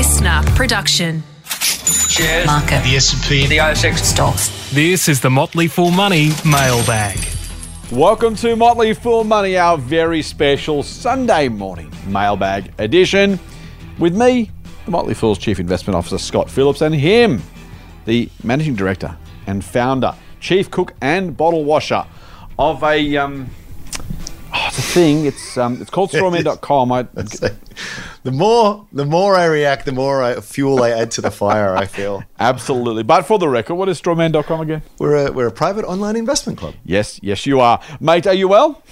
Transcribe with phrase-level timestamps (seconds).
[0.00, 1.22] listener production.
[1.44, 2.46] Shares.
[2.46, 2.82] Market.
[2.84, 3.46] The S&P.
[3.46, 3.98] The ASX.
[3.98, 4.72] Stocks.
[4.72, 7.18] This is the Motley Fool Money mailbag.
[7.92, 13.38] Welcome to Motley Fool Money, our very special Sunday morning mailbag edition.
[13.98, 14.50] With me,
[14.86, 17.42] the Motley Fool's Chief Investment Officer, Scott Phillips, and him,
[18.06, 19.14] the Managing Director
[19.48, 22.06] and Founder, Chief Cook and Bottle Washer
[22.58, 23.18] of a.
[23.18, 23.59] Um, it's
[24.80, 25.24] a thing.
[25.26, 26.92] It's um, it's called strawman.com.
[26.92, 27.02] I,
[28.22, 31.74] The more the more I react, the more I, fuel I add to the fire.
[31.74, 33.02] I feel absolutely.
[33.02, 34.82] But for the record, what is strawman.com again?
[34.98, 36.74] we're a we're a private online investment club.
[36.84, 37.80] Yes, yes, you are.
[38.00, 38.82] Mate, are you well?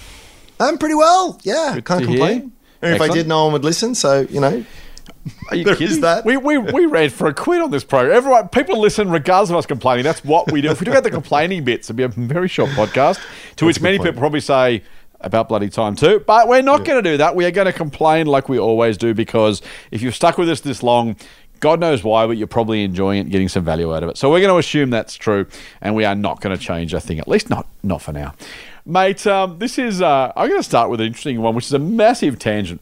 [0.59, 1.39] I'm pretty well.
[1.43, 2.51] Yeah, Good can't complain.
[2.81, 3.93] if I did, no one would listen.
[3.93, 4.65] So you know,
[5.51, 5.91] Are you There kidding?
[5.93, 6.25] is that.
[6.25, 8.15] We, we, we ran for a quid on this program.
[8.17, 10.03] Everyone, people listen regardless of us complaining.
[10.05, 10.71] That's what we do.
[10.71, 13.19] If we took out the complaining bits, it'd be a very short podcast.
[13.57, 14.09] To which many point.
[14.09, 14.83] people probably say
[15.21, 16.23] about bloody time too.
[16.25, 17.35] But we're not going to do that.
[17.35, 20.61] We are going to complain like we always do because if you've stuck with us
[20.61, 21.15] this long.
[21.61, 24.15] God knows why, but you're probably enjoying it, getting some value out of it.
[24.17, 25.45] So we're going to assume that's true,
[25.81, 27.19] and we are not going to change a thing.
[27.19, 28.33] At least not not for now,
[28.85, 29.27] mate.
[29.27, 30.01] Um, this is.
[30.01, 32.79] Uh, I'm going to start with an interesting one, which is a massive tangent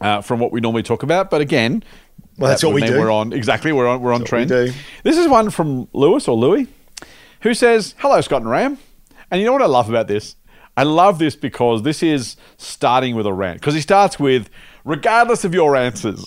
[0.00, 1.28] uh, from what we normally talk about.
[1.28, 1.84] But again,
[2.38, 2.98] Well, that's that what we do.
[2.98, 3.72] We're on exactly.
[3.72, 4.00] We're on.
[4.00, 4.48] We're on That's we trend.
[4.48, 4.72] do.
[5.02, 6.66] This is one from Lewis or Louis,
[7.42, 8.78] who says, "Hello, Scott and Ram."
[9.30, 10.34] And you know what I love about this?
[10.78, 13.58] I love this because this is starting with a rant.
[13.58, 14.48] Because he starts with,
[14.84, 16.24] "Regardless of your answers."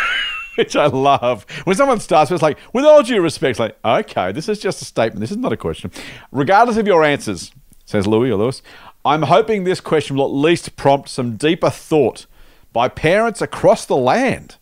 [0.56, 1.44] Which I love.
[1.64, 4.86] When someone starts, it's like, with all due respect, like, okay, this is just a
[4.86, 5.20] statement.
[5.20, 5.90] This is not a question.
[6.32, 7.52] Regardless of your answers,
[7.84, 8.62] says Louis or Lewis,
[9.04, 12.24] I'm hoping this question will at least prompt some deeper thought
[12.72, 14.56] by parents across the land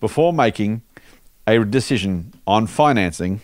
[0.00, 0.82] before making
[1.46, 3.40] a decision on financing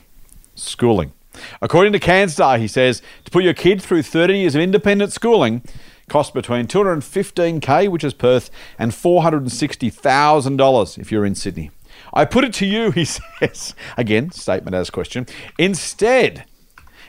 [0.55, 1.14] schooling.
[1.61, 5.62] According to CanStar, he says to put your kid through 30 years of independent schooling
[6.08, 11.70] costs between 215k, which is Perth, and $460,000 if you're in Sydney.
[12.12, 13.75] I put it to you, he says.
[13.97, 15.27] Again, statement as question.
[15.58, 16.44] Instead,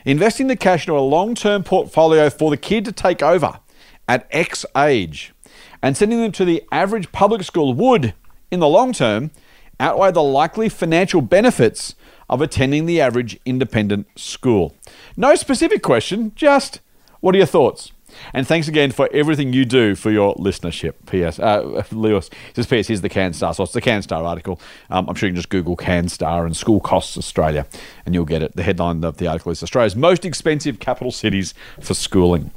[0.04, 3.60] investing the cash into a long term portfolio for the kid to take over
[4.08, 5.32] at X age
[5.82, 8.14] and sending them to the average public school would,
[8.50, 9.30] in the long term,
[9.80, 11.94] outweigh the likely financial benefits
[12.28, 14.74] of attending the average independent school.
[15.16, 16.80] No specific question, just
[17.20, 17.92] what are your thoughts?
[18.32, 20.94] And thanks again for everything you do for your listenership.
[21.06, 21.38] P.S.
[21.38, 22.88] Uh, Lewis says, P.S.
[22.88, 23.54] Here's the CanStar.
[23.54, 24.60] So it's the CanStar article.
[24.90, 27.66] Um, I'm sure you can just Google CanStar and School Costs Australia
[28.04, 28.56] and you'll get it.
[28.56, 32.50] The headline of the article is Australia's most expensive capital cities for schooling.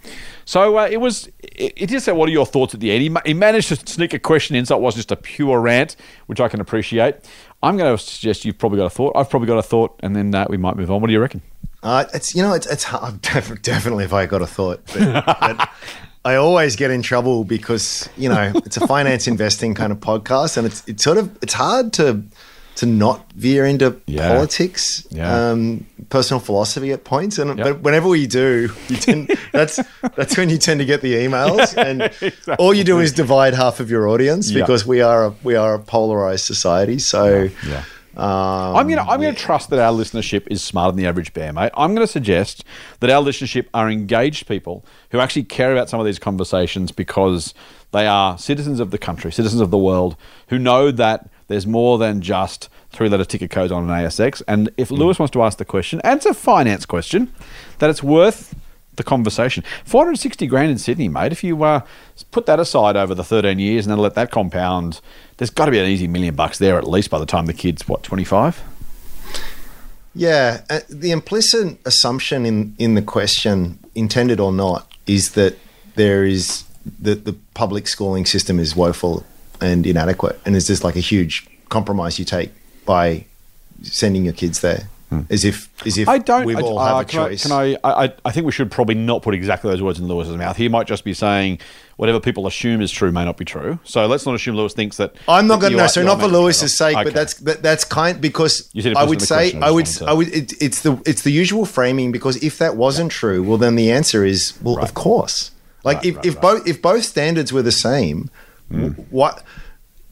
[0.46, 3.02] So uh, it was, it, it did say, what are your thoughts at the end?
[3.02, 5.96] He, he managed to sneak a question in so it wasn't just a pure rant,
[6.28, 7.16] which I can appreciate.
[7.64, 9.14] I'm going to suggest you've probably got a thought.
[9.16, 11.02] I've probably got a thought, and then uh, we might move on.
[11.02, 11.42] What do you reckon?
[11.84, 12.86] uh, it's you know it's it's
[13.62, 15.70] Definitely, if I got a thought, but, but
[16.26, 20.58] I always get in trouble because you know it's a finance investing kind of podcast,
[20.58, 22.24] and it's it's sort of it's hard to
[22.78, 24.30] to not veer into Yeah.
[24.30, 25.50] politics, Yeah.
[25.52, 27.66] um, personal philosophy at points, and Yep.
[27.66, 29.80] but whenever we do, you tend, that's
[30.16, 32.10] that's when you tend to get the emails, and
[32.60, 34.62] all you do is divide half of your audience Yeah.
[34.62, 37.00] because we are a, we are a polarized society.
[37.00, 37.50] So.
[37.68, 37.84] Yeah.
[38.16, 41.54] Um, I'm gonna I'm gonna trust that our listenership is smarter than the average bear,
[41.54, 41.70] mate.
[41.78, 42.64] I'm gonna suggest
[43.00, 47.54] that our listenership are engaged people who actually care about some of these conversations because
[47.92, 50.16] they are citizens of the country, citizens of the world,
[50.48, 54.42] who know that there's more than just three letter ticker codes on an ASX.
[54.48, 57.34] And if Lewis wants to ask the question, and it's a finance question,
[57.80, 58.56] that it's worth
[58.96, 59.64] the conversation.
[59.86, 61.32] 460 grand in Sydney, mate.
[61.32, 61.82] If you uh,
[62.32, 65.02] put that aside over the 13 years and then let that compound,
[65.38, 67.54] there's got to be an easy million bucks there at least by the time the
[67.54, 68.62] kid's, what, 25?
[70.16, 75.58] Yeah, uh, the implicit assumption in, in the question, intended or not, is that
[75.96, 76.64] there is
[77.00, 79.26] that the public schooling system is woeful
[79.62, 82.52] and inadequate, and is just like a huge compromise you take
[82.86, 83.26] by
[83.84, 84.88] sending your kids there,
[85.30, 86.10] as if as if Hmm.
[86.12, 86.46] I don't.
[86.46, 87.44] we I- all uh, have a can I- choice.
[87.44, 88.14] Can I, I?
[88.26, 90.58] I think we should probably not put exactly those words in Lewis's mouth.
[90.58, 91.60] He might just be saying
[91.98, 93.80] whatever people assume is true may not be true.
[93.84, 95.16] So let's not assume Lewis thinks that.
[95.28, 95.78] I'm not going to.
[95.78, 97.06] No, so not for Lewis's sake, Okay.
[97.06, 100.02] but that's that, that's kind because You said I would say I I would just
[100.02, 103.12] wanted to- I would it, it's the it's the usual framing because if that wasn't
[103.12, 105.52] true, well then the answer is well of course.
[105.84, 106.42] Like Right, if, right, if right.
[106.42, 108.30] both if both standards were the same,
[108.72, 109.44] W- what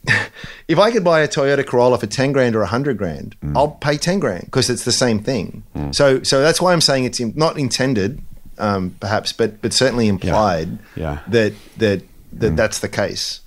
[0.68, 3.58] if I could buy a Toyota Corolla for ten grand or hundred grand, Hmm.
[3.58, 5.64] I'll pay ten grand because it's the same thing.
[5.92, 8.22] So so that's why I'm saying it's in, not intended,
[8.60, 11.20] um, perhaps, but but certainly implied Yeah.
[11.30, 12.04] that that
[12.34, 13.42] that that's the case,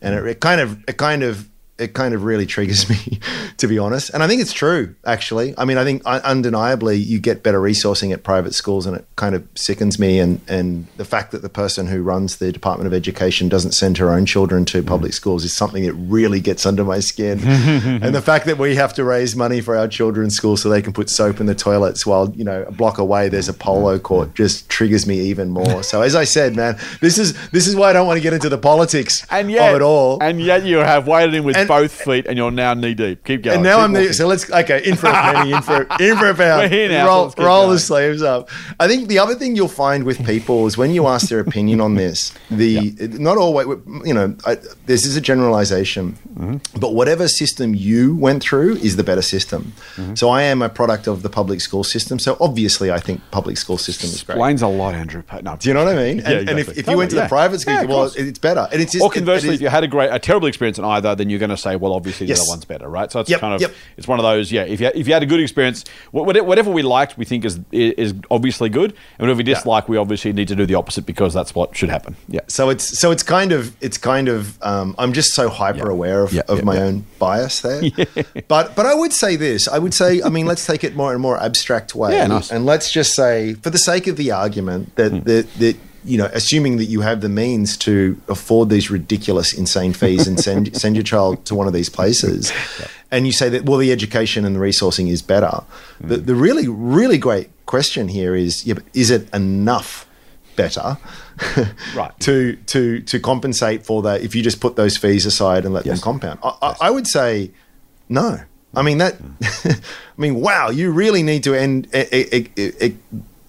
[0.00, 1.48] and it, it kind of it kind of
[1.78, 3.18] it kind of really triggers me,
[3.56, 4.10] to be honest.
[4.10, 5.54] And I think it's true, actually.
[5.58, 9.34] I mean, I think undeniably you get better resourcing at private schools, and it kind
[9.34, 10.18] of sickens me.
[10.18, 13.98] And, and the fact that the person who runs the Department of Education doesn't send
[13.98, 17.40] her own children to public schools is something that really gets under my skin.
[17.42, 20.82] and the fact that we have to raise money for our children's school so they
[20.82, 23.98] can put soap in the toilets while, you know, a block away there's a polo
[23.98, 25.82] court just triggers me even more.
[25.82, 28.32] So as I said, man, this is this is why I don't want to get
[28.32, 30.18] into the politics And yet, of it all.
[30.22, 33.24] and yet you have waded in with And- both feet, and you're now knee deep.
[33.24, 33.54] Keep going.
[33.56, 34.12] And now Keep I'm the, walking.
[34.14, 36.62] so let's okay in for a penny, in for in for a pound.
[36.62, 37.72] We're here now, Roll, let's roll going.
[37.74, 38.48] the sleeves up.
[38.80, 41.80] I think the other thing you'll find with people is when you ask their opinion
[41.80, 43.66] on this, the not always
[44.04, 44.56] you know I,
[44.86, 46.80] this is a generalization, Mm-hmm.
[46.80, 49.74] but whatever system you went through is the better system.
[49.96, 50.14] Mm-hmm.
[50.14, 52.18] So I am a product of the public school system.
[52.18, 54.36] So obviously, I think public school system is great.
[54.36, 55.22] explains a lot, Andrew.
[55.42, 56.18] No, Do you know what I mean?
[56.18, 56.80] Yeah, and, and if, exactly.
[56.80, 57.82] if you went to Totally, the private school, yeah.
[57.82, 58.66] Yeah, well, it's better.
[58.72, 60.78] And it's just, Or it- it conversely, if you had a great, a terrible experience
[60.78, 62.38] in either, then you're going to say, well, obviously Yes.
[62.38, 63.10] the other one's better, right?
[63.12, 63.72] So it's Yep, kind of, yep.
[63.96, 64.62] it's one of those, yeah.
[64.62, 68.14] If you if you had a good experience, whatever we liked, we think is is
[68.30, 71.54] obviously good, and whatever we dislike, we obviously need to do the opposite because that's
[71.54, 72.16] what should happen.
[72.28, 72.40] Yeah.
[72.48, 76.22] So it's so it's kind of it's kind of um, I'm just so hyper aware
[76.22, 76.82] of, Yeah, of yeah, my yeah.
[76.82, 77.82] own bias there.
[78.48, 79.68] But but I would say this.
[79.68, 82.12] I would say I mean let's take it more in a more abstract way.
[82.12, 82.50] Yeah, nice.
[82.50, 85.20] And let's just say for the sake of the argument that Hmm.
[85.20, 89.92] that, that you know assuming that you have the means to afford these ridiculous insane
[89.92, 92.52] fees and send send your child to one of these places
[93.10, 95.62] and you say that well the education and the resourcing is better.
[96.00, 96.08] Hmm.
[96.08, 100.06] The the really really great question here is yeah, but is it enough
[100.56, 100.98] better?
[101.96, 102.12] Right.
[102.20, 105.86] to to to compensate for that if you just put those fees aside and let
[105.86, 105.98] Yes.
[106.00, 106.38] them compound.
[106.42, 107.50] I, I, I would say
[108.08, 108.40] no.
[108.74, 109.16] I mean that.
[109.64, 110.70] I mean, wow!
[110.70, 112.90] You really need to end eh, eh, eh,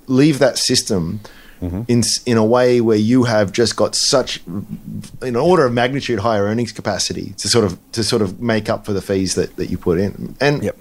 [0.07, 1.19] leave that system
[1.63, 1.81] Mm-hmm.
[1.87, 4.41] in s- in a way where you have just got such
[5.21, 8.85] an order of magnitude higher earnings capacity to sort of to sort of make up
[8.85, 10.35] for the fees that, that you put in.
[10.39, 10.77] And Yep.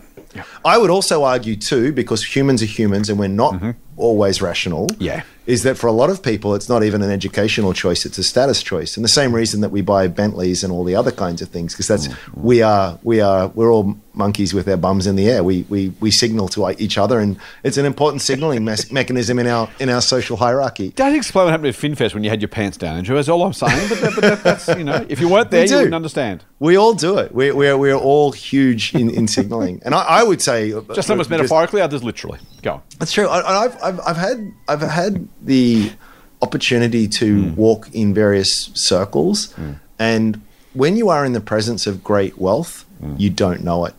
[0.64, 3.70] I would also argue too, because humans are humans and we're not mm-hmm.
[3.96, 4.88] always rational.
[4.98, 5.22] Yeah.
[5.44, 8.22] Is that for a lot of people, it's not even an educational choice; it's a
[8.22, 8.96] status choice.
[8.96, 11.74] And the same reason that we buy Bentleys and all the other kinds of things,
[11.74, 12.16] because that's mm.
[12.34, 15.42] we are we are we're all monkeys with our bums in the air.
[15.42, 19.46] We we we signal to each other, and it's an important signaling mes- mechanism in
[19.46, 20.90] our in our social hierarchy.
[20.90, 23.16] Don't explain what happened at FinFest when you had your pants down, Andrew.
[23.16, 23.88] That's all I'm saying.
[23.88, 26.44] But, that, but that, that's, you know, if you weren't there, you wouldn't understand.
[26.58, 27.32] We all do it.
[27.34, 31.08] We're we're, we're all huge in, in signaling, and I, I would say uh, Just
[31.08, 32.38] some of us uh, metaphorically, others literally.
[32.62, 32.82] Go on.
[32.98, 33.28] That's true.
[33.28, 35.92] I, I've, I've, I've had I've had the
[36.40, 37.54] opportunity to hmm.
[37.54, 39.72] walk in various circles, hmm.
[39.98, 40.40] and
[40.74, 43.14] when you are in the presence of great wealth, hmm.
[43.18, 43.94] you don't know it,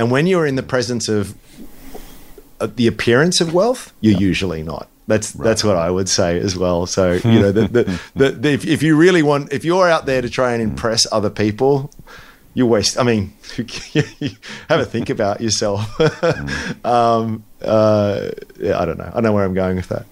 [0.00, 1.34] and when you're in the presence of
[2.58, 4.88] uh, the appearance of wealth, you're usually not.
[5.06, 6.86] That's that's what I would say as well.
[6.86, 10.06] So you know, the, the, the, the, if, if you really want, if you're out
[10.06, 11.90] there to try and impress other people,
[12.54, 12.98] you waste.
[12.98, 13.34] I mean,
[14.70, 16.00] have a think about yourself.
[16.82, 19.04] um, uh, yeah, I don't know.
[19.04, 20.06] I don't know where I'm going with that.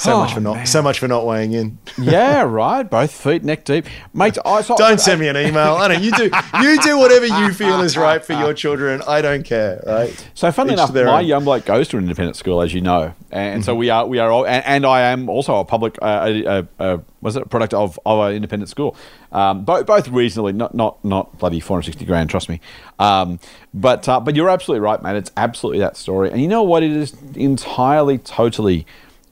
[0.00, 0.66] So much Oh, for not man.
[0.66, 1.78] so much for not weighing in.
[1.98, 2.88] Yeah, right.
[2.88, 4.38] Both feet neck deep, mate.
[4.46, 5.74] I, so, Don't send me an email.
[5.74, 6.02] I don't.
[6.02, 6.30] You do
[6.62, 9.02] you do whatever you feel is right for your children.
[9.06, 9.82] I don't care.
[9.86, 10.30] Right.
[10.32, 11.26] So, funnily Each enough, my own.
[11.26, 14.18] young bloke goes to an independent school, as you know, and so we are we
[14.18, 17.42] are all, and, and I am also a public, uh, a, a, a, was it
[17.42, 18.96] a product of, of an independent school,
[19.32, 22.58] um, both both reasonably, not not not bloody four hundred sixty grand, trust me,
[22.98, 23.38] um,
[23.74, 25.16] but uh, but you're absolutely right, mate.
[25.16, 26.82] It's absolutely that story, and you know what?
[26.82, 28.86] It is entirely, totally.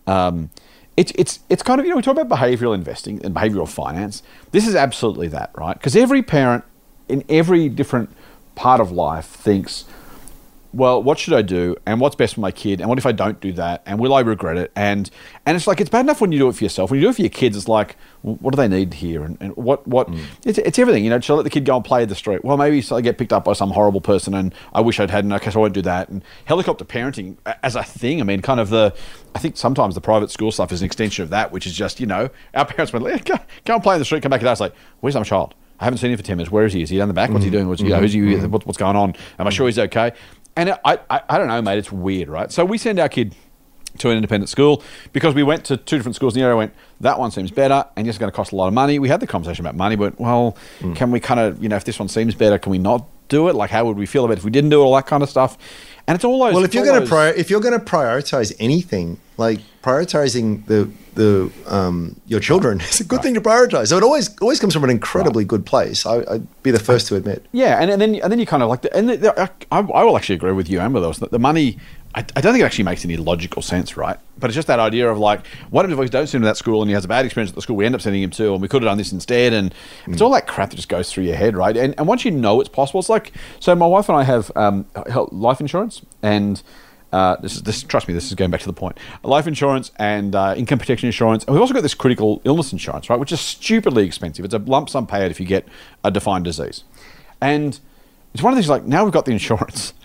[0.06, 0.50] Um,
[0.98, 4.24] it's, it's, it's kind of, you know, we talk about behavioral investing and behavioral finance.
[4.50, 5.74] This is absolutely that, right?
[5.74, 6.64] Because every parent
[7.08, 8.10] in every different
[8.56, 9.84] part of life thinks,
[10.72, 11.77] well, what should I do?
[11.87, 12.81] And what's best for my kid?
[12.81, 13.82] And what if I don't do that?
[13.87, 14.70] And will I regret it?
[14.77, 15.10] And
[15.46, 16.91] and it's like it's bad enough when you do it for yourself.
[16.91, 19.25] When you do it for your kids, it's like, well, what do they need here?
[19.25, 20.22] And, and what what mm.
[20.44, 21.05] it's, it's everything.
[21.05, 22.44] You know, should I let the kid go and play in the street?
[22.44, 25.10] Well, maybe so I get picked up by some horrible person, and I wish I'd
[25.10, 25.25] had.
[25.25, 26.10] And okay, so I won't do that.
[26.10, 28.20] And helicopter parenting as a thing.
[28.20, 28.94] I mean, kind of the.
[29.34, 31.98] I think sometimes the private school stuff is an extension of that, which is just
[31.98, 34.43] you know our parents went, "Yeah, go, go and play in the street, come back
[34.43, 35.55] at us like, where's my child?
[35.81, 36.51] I haven't seen him for ten minutes.
[36.51, 36.82] Where is he?
[36.82, 37.31] Is he down the back?
[37.31, 37.55] What's he mm.
[37.55, 37.69] doing?
[37.69, 38.03] What's, you know, mm-hmm.
[38.03, 38.51] who's he, mm-hmm.
[38.51, 39.15] what, what's going on?
[39.39, 40.13] Am I sure he's okay?
[40.58, 41.79] And I, I, I don't know, mate.
[41.79, 42.50] It's weird, right?
[42.50, 43.32] So we send our kid
[43.98, 46.56] to an independent school because we went to two different schools in the area.
[46.56, 48.98] Went that one seems better, and it's going to cost a lot of money.
[48.98, 50.94] We had the conversation about money, but well, hmm.
[50.94, 53.48] can we kind of you know if this one seems better, can we not do
[53.48, 53.55] it?
[53.55, 54.84] Like, how would we feel about it if we didn't do it?
[54.84, 55.56] All that kind of stuff.
[56.08, 56.55] And it's all those.
[56.55, 60.90] Well, if you're going to prior, if you're going to prioritize anything, like prioritizing the
[61.14, 63.88] the um, your children, is a good thing to prioritize.
[63.88, 66.04] So it always always comes from an incredibly good place.
[66.04, 67.46] I, I'd be the first to admit.
[67.52, 70.04] Yeah, and, and then and then you kind of like, the, and the, I, I
[70.04, 71.04] will actually agree with you Amber.
[71.04, 71.78] us that the money
[72.14, 74.18] I, I don't think it actually makes any logical sense, right?
[74.38, 76.56] But it's just that idea of like, what if we don't send him to that
[76.56, 78.30] school and he has a bad experience at the school we end up sending him
[78.30, 79.74] to, and we could have done this instead, and
[80.06, 81.76] it's all that crap that just goes through your head, right?
[81.76, 84.50] And, and once you know it's possible, it's like, so my wife and I have
[84.56, 84.86] um,
[85.30, 86.62] life insurance, and
[87.12, 87.82] uh, this is this.
[87.82, 88.98] Trust me, this is going back to the point.
[89.22, 93.08] Life insurance and uh, income protection insurance, and we've also got this critical illness insurance,
[93.08, 93.19] right?
[93.19, 94.44] Which is stupidly expensive.
[94.44, 95.67] It's a lump sum payout if you get
[96.05, 96.84] a defined disease,
[97.41, 97.79] and
[98.34, 99.94] it's one of these like now we've got the insurance.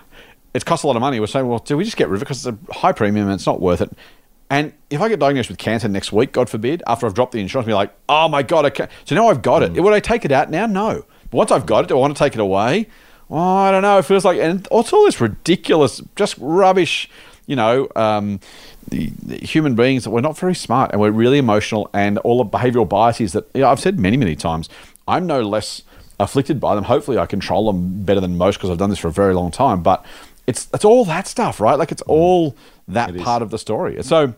[0.56, 1.20] It costs a lot of money.
[1.20, 3.26] We're saying, well, do we just get rid of it because it's a high premium
[3.26, 3.90] and it's not worth it?
[4.52, 7.40] And if I get diagnosed with cancer next week, God forbid, after I've dropped the
[7.40, 8.92] insurance, I'll be like, oh my God, I can't.
[9.06, 9.72] So now I've got it.
[9.72, 10.68] Would I take it out now?
[10.68, 11.06] No.
[11.32, 12.88] But once I've got it, do I want to take it away?
[13.30, 13.98] Well, I don't know.
[13.98, 17.10] It feels like, and it's all this ridiculous, just rubbish,
[17.48, 18.40] you know, um,
[18.90, 22.44] the, the human beings that we're not very smart and we're really emotional and all
[22.44, 24.70] the behavioral biases that, you know, I've said many, many times,
[25.08, 25.84] I'm no less
[26.20, 26.86] afflicted by them.
[26.86, 29.52] Hopefully, I control them better than most because I've done this for a very long
[29.52, 29.84] time.
[29.84, 30.06] But
[30.48, 31.78] it's it's all that stuff, right?
[31.78, 32.56] Like it's all
[32.88, 34.02] that part of the story.
[34.04, 34.34] So,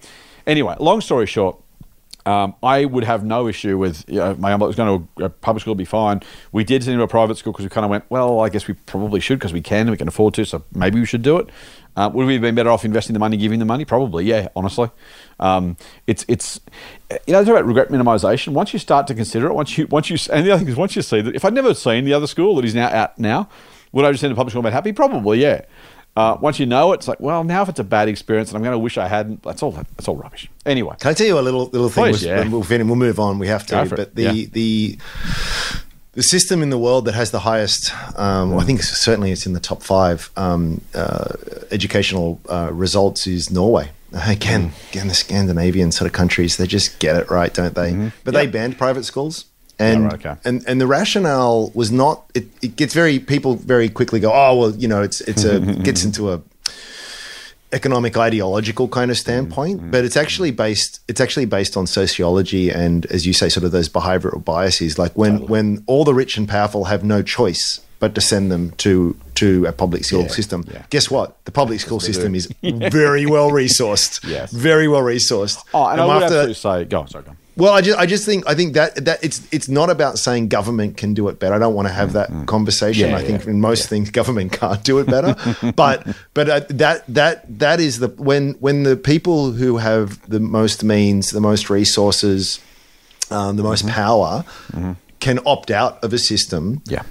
[0.48, 1.58] anyway, long story short,
[2.26, 5.30] um, I would have no issue with you know, my young was going to a
[5.30, 6.22] public school, be fine.
[6.52, 8.50] We did send him to a private school because we kind of went, well, I
[8.50, 11.06] guess we probably should because we can, and we can afford to, so maybe we
[11.06, 11.50] should do it.
[11.96, 13.86] Uh, would we have been better off investing the money, giving the money?
[13.86, 14.50] Probably, yeah.
[14.56, 14.90] Honestly,
[15.40, 15.78] um,
[16.08, 16.60] it's it's
[17.12, 18.50] you know, talk about regret minimization.
[18.50, 20.76] Once you start to consider it, once you once you and the other thing is
[20.76, 23.18] once you see that, if I'd never seen the other school that he's now at
[23.18, 23.48] now,
[23.94, 24.92] would I just send to public school and happy?
[24.92, 25.62] Probably, yeah.
[26.16, 28.58] Uh, once you know it, it's like, well, now if it's a bad experience and
[28.58, 29.72] I'm going to wish I hadn't, that's all.
[29.72, 30.50] That's all rubbish.
[30.66, 32.06] Anyway, Can I tell you a little little thing?
[32.06, 32.48] Please, we'll, yeah.
[32.48, 33.38] we'll, we'll move on.
[33.38, 33.72] We have to.
[33.76, 33.98] Go for it.
[33.98, 34.46] But the Yeah.
[34.52, 34.98] the
[36.14, 39.46] the system in the world that has the highest, um, well, I think certainly it's
[39.46, 41.34] in the top five um, uh,
[41.72, 43.90] educational uh, results is Norway.
[44.14, 48.12] Again, again, the Scandinavian sort of countries, they just get it right, don't they?
[48.24, 49.44] But they banned private schools.
[49.78, 50.36] And, right, okay.
[50.46, 54.58] and and the rationale was not it, it gets very people very quickly go oh
[54.58, 56.42] well you know it's it's a gets into a
[57.76, 59.80] economic ideological kind of standpoint.
[59.80, 59.92] Mm-hmm.
[59.92, 63.72] But it's actually based it's actually based on sociology and as you say sort of
[63.72, 64.98] those behavioral biases.
[64.98, 68.72] Like when when all the rich and powerful have no choice but to send them
[68.72, 70.84] to to a public school system yeah.
[70.90, 71.44] guess what?
[71.46, 74.28] The public school system is very well resourced.
[74.28, 74.52] Yes.
[74.52, 75.64] very well resourced.
[75.74, 77.38] Oh, and, I we'll would to- absolutely say, go on, sorry, go on.
[77.58, 80.50] Well, I just, I just think, I think that that it's it's not about saying
[80.50, 81.56] government can do it better.
[81.56, 83.10] I don't want to have that conversation.
[83.10, 85.36] Yeah, I think yeah, in most things, government can't do it better.
[85.76, 90.40] but but uh, that that that is the when when the people who have the
[90.40, 92.60] most means, the most resources,
[93.32, 94.44] um, the most power,
[95.20, 97.04] can opt out of a system, Yeah.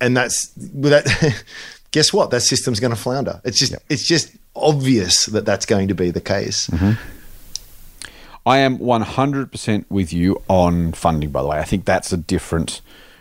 [0.00, 1.42] and that's that.
[1.90, 2.30] guess what?
[2.30, 3.40] That system's going to flounder.
[3.44, 6.68] It's just it's just obvious that that's going to be the case.
[8.48, 11.58] I am 100% with you on funding, by the way.
[11.58, 12.80] I think that's a different.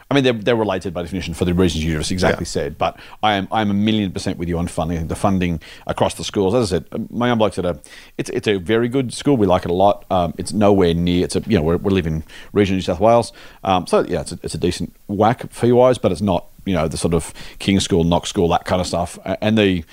[0.09, 2.49] I mean, they're, they're related by definition for the reasons you just exactly Yeah.
[2.49, 5.05] said, but I am I'm a million percent with you on funding.
[5.07, 7.77] The funding across the schools, as I said, my young bloke's at a
[8.17, 9.35] it's it's a very good school.
[9.35, 10.05] We like it a lot.
[10.09, 11.25] Um, it's nowhere near.
[11.25, 13.33] It's a you know we're, we live in region New South Wales,
[13.65, 16.73] um, so yeah, it's a, it's a decent whack fee wise, but it's not you
[16.73, 19.83] know the sort of King School, Knox School, that kind of stuff, and the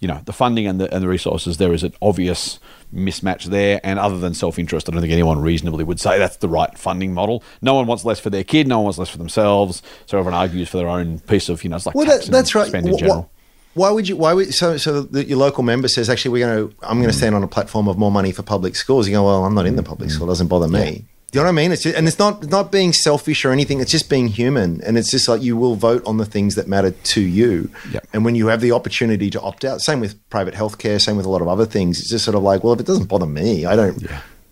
[0.00, 2.58] you know the funding and the and the resources there is an obvious
[2.94, 6.48] mismatch there and other than self-interest i don't think anyone reasonably would say that's the
[6.48, 9.18] right funding model no one wants less for their kid no one wants less for
[9.18, 12.22] themselves so everyone argues for their own piece of you know it's like Well, that,
[12.22, 12.66] that's right.
[12.68, 13.30] spend in general
[13.74, 14.16] Why would you?
[14.16, 14.76] Why would so?
[14.78, 16.76] So the, your local member says, actually, we're going to.
[16.82, 17.02] I'm Mm.
[17.02, 19.06] going to stand on a platform of more money for public schools.
[19.06, 20.26] You go, well, I'm not in the public school.
[20.26, 21.04] It doesn't bother me.
[21.04, 21.72] Do you know what I mean?
[21.72, 23.80] It's just, and it's not it's not being selfish or anything.
[23.80, 26.68] It's just being human, and it's just like you will vote on the things that
[26.68, 27.70] matter to you.
[27.90, 28.06] Yep.
[28.14, 31.26] And when you have the opportunity to opt out, same with private healthcare, same with
[31.26, 32.00] a lot of other things.
[32.00, 34.02] It's just sort of like, well, if it doesn't bother me, I don't.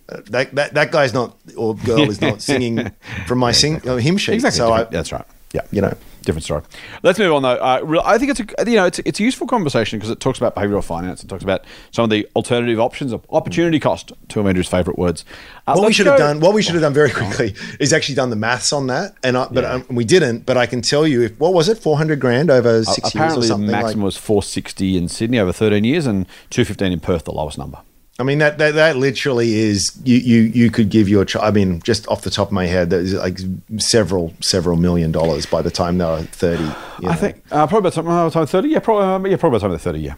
[0.08, 2.90] uh, That, that that guy's not or girl is not singing
[3.26, 4.34] from my sing uh, hymn sheet.
[4.34, 5.94] exactly So I, that's right yeah you know.
[6.26, 6.62] Different story.
[7.02, 7.54] Let's move on though.
[7.54, 10.38] Uh, I think it's a you know it's, it's a useful conversation because it talks
[10.38, 11.24] about behavioural finance.
[11.24, 14.12] It talks about some of the alternative options of opportunity cost.
[14.28, 15.24] Two of Andrew's favourite words.
[15.66, 18.14] Uh, what we should have done, what we should have done very quickly, is actually
[18.16, 19.72] done the maths on that, and I, but Yeah.
[19.72, 20.44] um, we didn't.
[20.44, 23.14] But I can tell you, if what was it, four hundred grand over six years
[23.14, 27.00] or Apparently, the maximum like, was 460 in Sydney over 13 years, and 215 in
[27.00, 27.78] Perth, the lowest number.
[28.18, 31.44] I mean, that, that that literally is you you you could give your child.
[31.44, 33.38] I mean, just off the top of my head, there's like
[33.76, 36.62] several several million dollars by the time they were thirty.
[36.62, 36.68] you
[37.02, 37.10] know.
[37.10, 38.68] I think uh, probably by the time, uh, time 30.
[38.68, 39.98] Yeah, probably, um, yeah, probably by the time they're 30.
[40.00, 40.14] Yeah.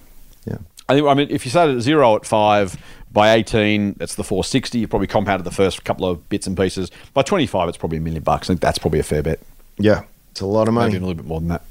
[0.47, 0.59] Yeah.
[0.89, 1.07] I think.
[1.09, 2.77] I mean, if you started at zero at five,
[3.13, 4.79] by 18, that's the 460.
[4.79, 6.93] You probably compounded the first couple of bits and pieces.
[7.15, 8.47] By 25, it's probably a million bucks.
[8.49, 9.41] I think that's probably a fair bet.
[9.77, 10.93] Yeah, it's a lot of money.
[10.93, 11.63] even a little bit more than that.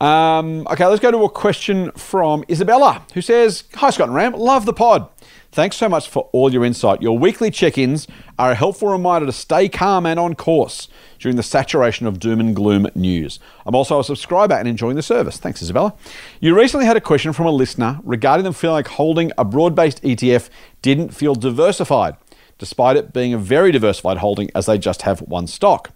[0.00, 4.32] Um, okay, let's go to a question from Isabella, who says, "Hi Scott and Ram,
[4.32, 5.08] love the pod.
[5.52, 7.02] Thanks so much for all your insight.
[7.02, 8.06] Your weekly check ins
[8.38, 10.86] are a helpful reminder to stay calm and on course
[11.18, 13.40] during the saturation of doom and gloom news.
[13.66, 15.38] I'm also a subscriber and enjoying the service.
[15.38, 15.94] Thanks, Isabella.
[16.38, 19.74] You recently had a question from a listener regarding them feeling like holding a broad
[19.74, 20.50] based ETF
[20.82, 22.14] didn't feel diversified,
[22.58, 25.90] despite it being a very diversified holding as they just have one stock.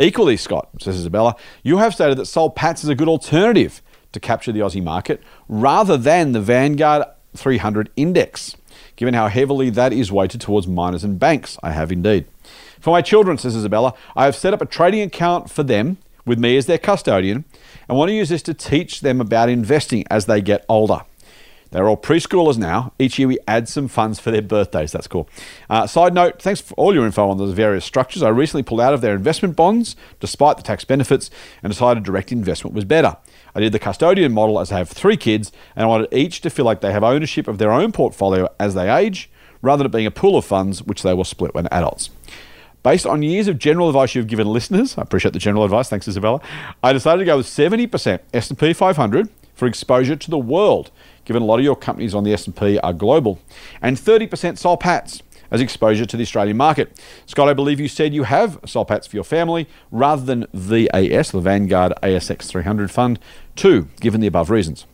[0.00, 4.18] Equally, Scott, says Isabella, you have stated that Soul Patts is a good alternative to
[4.18, 7.04] capture the Aussie market rather than the Vanguard
[7.36, 8.56] 300 index
[8.96, 11.58] given how heavily that is weighted towards miners and banks.
[11.62, 12.26] I have indeed.
[12.80, 16.38] For my children, says Isabella, I have set up a trading account for them with
[16.38, 17.44] me as their custodian
[17.88, 21.02] and want to use this to teach them about investing as they get older.
[21.70, 22.92] They're all preschoolers now.
[22.98, 24.92] Each year we add some funds for their birthdays.
[24.92, 25.28] That's cool.
[25.68, 28.22] Uh, side note, thanks for all your info on those various structures.
[28.22, 31.30] I recently pulled out of their investment bonds despite the tax benefits
[31.62, 33.16] and decided direct investment was better.
[33.56, 36.50] I did the custodian model as I have three kids and I wanted each to
[36.50, 39.30] feel like they have ownership of their own portfolio as they age
[39.62, 42.10] rather than it being a pool of funds which they will split when adults.
[42.82, 46.06] Based on years of general advice you've given listeners, I appreciate the general advice, thanks
[46.06, 46.42] Isabella,
[46.82, 50.90] I decided to go with 70% S&P 500 for exposure to the world
[51.24, 53.38] given a lot of your companies on the S&P are global,
[53.82, 57.00] and 30% Soul Patts as exposure to the Australian market.
[57.26, 60.90] Scott, I believe you said you have Soul Patts for your family rather than the
[60.92, 63.18] VAS, the Vanguard ASX 300 fund,
[63.54, 64.86] too, given the above reasons.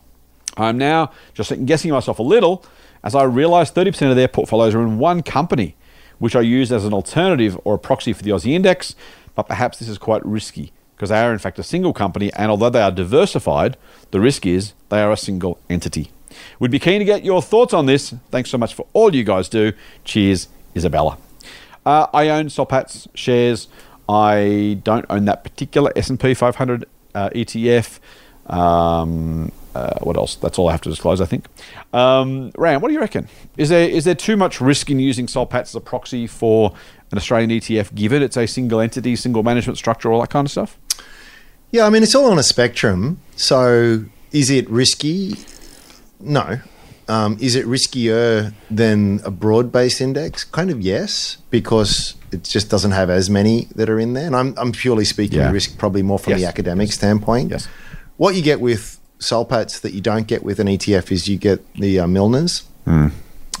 [0.57, 2.63] I'm now just guessing myself a little
[3.03, 5.75] as I realize 30% of their portfolios are in one company,
[6.19, 8.95] which I use as an alternative or a proxy for the Aussie index,
[9.35, 12.49] but perhaps this is quite risky because they are in fact a single company and
[12.49, 13.77] although they are diversified,
[14.11, 16.11] the risk is they are a single entity.
[16.59, 18.13] We'd be keen to get your thoughts on this.
[18.31, 19.73] Thanks so much for all you guys do.
[20.03, 21.17] Cheers, Isabella.
[21.85, 23.67] Uh, I own Soul Patts shares.
[24.07, 26.85] I don't own that particular S&P 500
[27.15, 27.99] uh, ETF.
[28.47, 30.35] Um, uh, what else?
[30.35, 31.47] That's all I have to disclose, I think.
[31.93, 33.27] Um, Ram, what do you reckon?
[33.57, 36.73] Is there is there too much risk in using Soul Patts as a proxy for
[37.11, 40.51] an Australian ETF, given it's a single entity, single management structure, all that kind of
[40.51, 40.77] stuff?
[41.71, 43.19] Yeah, I mean, it's all on a spectrum.
[43.35, 45.35] So is it risky?
[46.23, 46.59] No.
[47.09, 50.43] Um, is it riskier than a broad based index?
[50.45, 54.25] Kind of yes, because it just doesn't have as many that are in there.
[54.25, 55.51] And I'm, I'm purely speaking Yeah.
[55.51, 56.41] risk probably more from Yes.
[56.41, 57.51] the academic standpoint.
[57.51, 57.67] Yes.
[58.17, 61.37] What you get with Soul Patts that you don't get with an ETF is you
[61.37, 62.63] get the uh, Millners.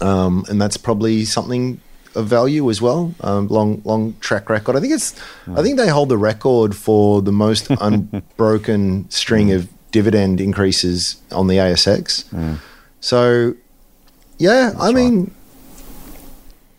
[0.01, 1.79] Um, and that's probably something
[2.15, 3.13] of value as well.
[3.21, 4.75] Um, long, long track record.
[4.75, 5.13] I think it's.
[5.47, 11.47] I think they hold the record for the most unbroken string of dividend increases on
[11.47, 12.25] the ASX.
[12.99, 13.53] So,
[14.37, 15.31] yeah, I mean,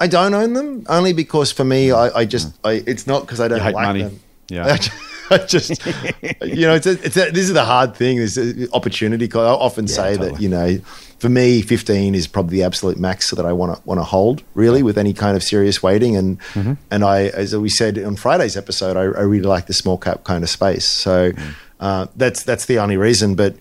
[0.01, 3.41] I don't own them only because for me, I, I just, I, it's not because
[3.41, 4.03] I don't like money.
[4.03, 4.21] them.
[4.49, 4.77] Yeah.
[5.31, 5.71] I just,
[6.43, 8.19] you know, it's, a, it's a, this is the hard thing.
[8.19, 8.69] This opportunity.
[8.75, 9.29] opportunity.
[9.29, 10.77] 'cause I often say that you know,
[11.19, 14.43] for me, fifteen is probably the absolute max that I want to want to hold
[14.53, 16.15] really with any kind of serious weighting.
[16.19, 16.73] And Mm-hmm.
[16.91, 20.25] and I, as we said on Friday's episode, I, I really like the small cap
[20.25, 20.85] kind of space.
[20.85, 21.55] So Mm.
[21.81, 23.35] Uh, that's that's the only reason.
[23.35, 23.57] But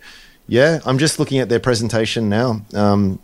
[0.47, 2.62] yeah, I'm just looking at their presentation now.
[2.73, 3.19] Um,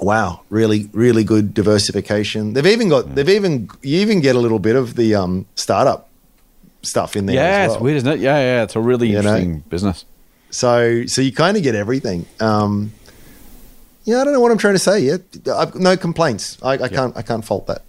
[0.00, 2.52] wow, really, really good diversification.
[2.54, 2.90] They've even Mm.
[2.90, 6.08] got, they've even, you even get a little bit of the um, startup
[6.82, 7.34] stuff in there.
[7.34, 7.74] Yeah, as well.
[7.74, 8.20] it's weird, isn't it?
[8.20, 9.18] Yeah, yeah, it's a really You know?
[9.36, 10.04] interesting business.
[10.50, 12.26] So, so you kind of get everything.
[12.38, 12.92] Um,
[14.04, 15.00] yeah, I don't know what I'm trying to say.
[15.00, 15.16] Yeah,
[15.52, 16.56] I've no complaints.
[16.62, 17.82] I, I can't, I can't fault that.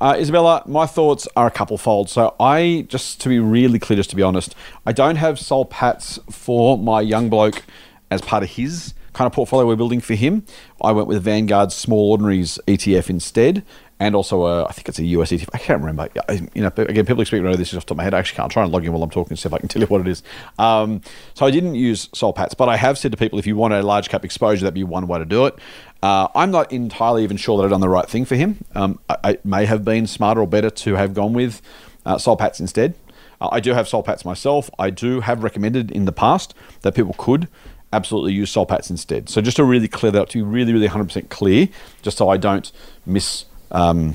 [0.00, 2.08] Uh, Isabella, my thoughts are a couple fold.
[2.08, 4.54] So I, just to be really clear, just to be honest,
[4.86, 7.62] I don't have Soul Patts for my young bloke
[8.10, 10.46] as part of his kind of portfolio we're building for him.
[10.80, 13.62] I went with Vanguard's Small Ordinaries ETF instead,
[14.00, 15.50] and also a, I think it's a US ETF.
[15.52, 16.08] I can't remember.
[16.28, 18.14] I- You know, again, people speaking, know this off the top of my head.
[18.14, 19.82] I actually can't try and log in while I'm talking, see if I can tell
[19.82, 20.22] you what it is.
[20.58, 21.02] Um,
[21.34, 23.74] so I didn't use Soul Patts, but I have said to people, if you want
[23.74, 25.54] a large cap exposure, that'd be one way to do it.
[26.02, 28.64] Uh, I'm not entirely even sure that I've done the right thing for him.
[28.74, 31.60] Um, I, I may have been smarter or better to have gone with
[32.06, 32.94] uh, Soul Patts instead.
[33.38, 34.70] Uh, I do have Soul Patts myself.
[34.78, 37.48] I do have recommended in the past that people could
[37.92, 39.28] absolutely use Soul Patts instead.
[39.28, 41.68] So just to really clear that up, to be really, really 100% clear,
[42.00, 42.70] just so I don't
[43.04, 43.44] miss.
[43.70, 44.14] Um,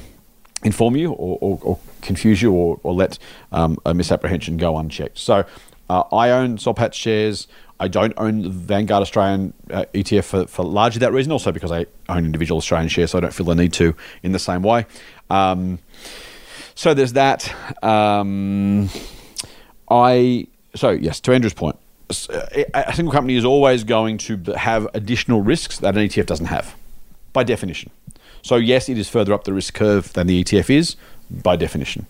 [0.63, 3.20] inform you or, or, or confuse you or, or let
[3.52, 5.18] um, a misapprehension go unchecked.
[5.18, 5.46] So
[5.89, 7.48] uh, I own Solpat shares.
[7.80, 11.72] I don't own the Vanguard Australian uh, ETF for, for largely that reason, also because
[11.72, 14.63] I own individual Australian shares, so I don't feel the need to in the same
[14.63, 14.86] way.
[15.30, 15.80] Um,
[16.74, 17.54] so there's that.
[17.84, 18.89] Um,
[19.89, 21.78] I so yes, to Andrew's point,
[22.10, 26.76] a single company is always going to have additional risks that an ETF doesn't have,
[27.34, 27.91] by definition.
[28.46, 30.98] So yes, it is further up the risk curve than the ETF is,
[31.32, 32.06] by definition.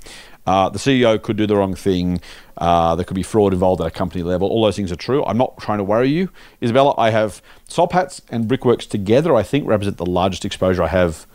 [0.45, 2.19] Uh, the CEO could do the wrong thing.
[2.58, 4.50] Uh, there could be fraud involved at a company level.
[4.50, 5.24] All those things are true.
[5.24, 6.30] I'm not trying to worry you,
[6.62, 6.93] Isabella.
[6.98, 9.34] I have Soul Patts and Brickworks together.
[9.34, 11.26] I think represent the largest exposure I have.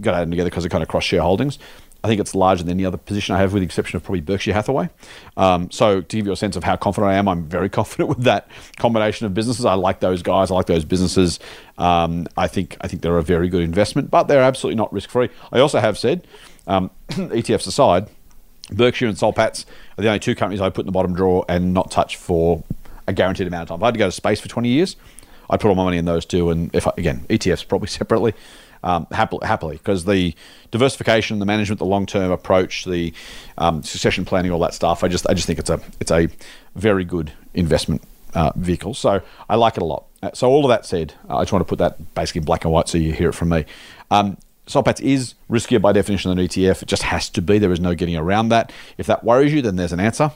[0.00, 1.58] Got them together because they're kind of cross shareholdings.
[2.04, 4.20] I think it's larger than any other position I have, with the exception of probably
[4.20, 4.88] Berkshire Hathaway.
[5.36, 8.08] Um, so, to give you a sense of how confident I am, I'm very confident
[8.08, 9.64] with that combination of businesses.
[9.64, 10.50] I like those guys.
[10.50, 11.40] I like those businesses.
[11.76, 15.10] Um, I think I think they're a very good investment, but they're absolutely not risk
[15.10, 15.28] free.
[15.52, 16.26] I also have said,
[16.66, 18.08] um, ETFs aside,
[18.70, 21.44] Berkshire and Soul Patts are the only two companies I put in the bottom drawer
[21.48, 22.62] and not touch for
[23.06, 23.78] a guaranteed amount of time.
[23.78, 24.96] If I had to go to space for 20 years,
[25.50, 26.50] I'd put all my money in those two.
[26.50, 28.34] And if I, again, ETFs probably separately
[28.82, 30.34] um, happily because the
[30.70, 33.12] diversification, the management, the long term approach, the
[33.56, 35.04] um, succession planning, all that stuff.
[35.04, 36.28] I just I just think it's a it's a
[36.74, 38.02] very good investment
[38.34, 38.94] uh, vehicle.
[38.94, 40.04] So I like it a lot.
[40.22, 42.64] Uh, so all of that said, I just want to put that basically in black
[42.64, 43.64] and white so you hear it from me.
[44.10, 44.36] Um,
[44.66, 46.82] Soul Patts is riskier by definition than an ETF.
[46.82, 47.58] It just has to be.
[47.58, 48.70] There is no getting around that.
[48.98, 50.30] If that worries you, then there's an answer.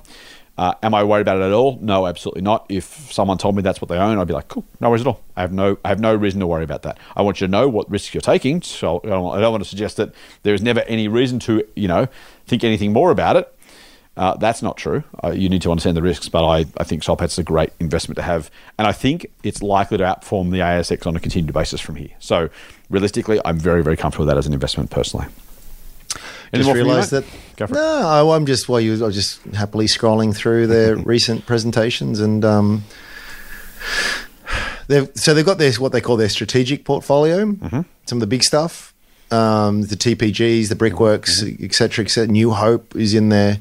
[0.59, 1.79] Uh, am I worried about it at all?
[1.81, 2.67] No, absolutely not.
[2.69, 5.07] If someone told me that's what they own, I'd be like, cool, no worries at
[5.07, 5.23] all.
[5.35, 6.99] I have no, I have no reason to worry about that.
[7.17, 8.61] I want you to know what risks you're taking.
[8.61, 10.13] So I don't, I don't want to suggest that
[10.43, 12.07] there is never any reason to, you know,
[12.47, 13.53] think anything more about it.
[14.15, 15.03] Uh, that's not true.
[15.25, 17.73] Uh, you need to understand the risks, but I, I think Soul Patts a great
[17.81, 18.51] investment to have.
[18.79, 22.11] And I think it's likely to outperform the ASX on a continued basis from here.
[22.19, 22.51] So
[22.91, 25.27] realistically, I'm very, very comfortable with that as an investment personally.
[26.53, 27.25] Any just you, realised that.
[27.71, 32.21] No, I, I'm just while you, I was just happily scrolling through their recent presentations,
[32.21, 32.85] and um,
[34.89, 37.47] they've so they've got this what they call their strategic portfolio.
[37.47, 37.81] Mm-hmm.
[38.07, 38.93] Some of the big stuff,
[39.31, 41.65] um, the TPGs, the Brickworks, Mm-hmm.
[41.65, 42.31] et cetera, et cetera.
[42.33, 43.59] New Hope is in there.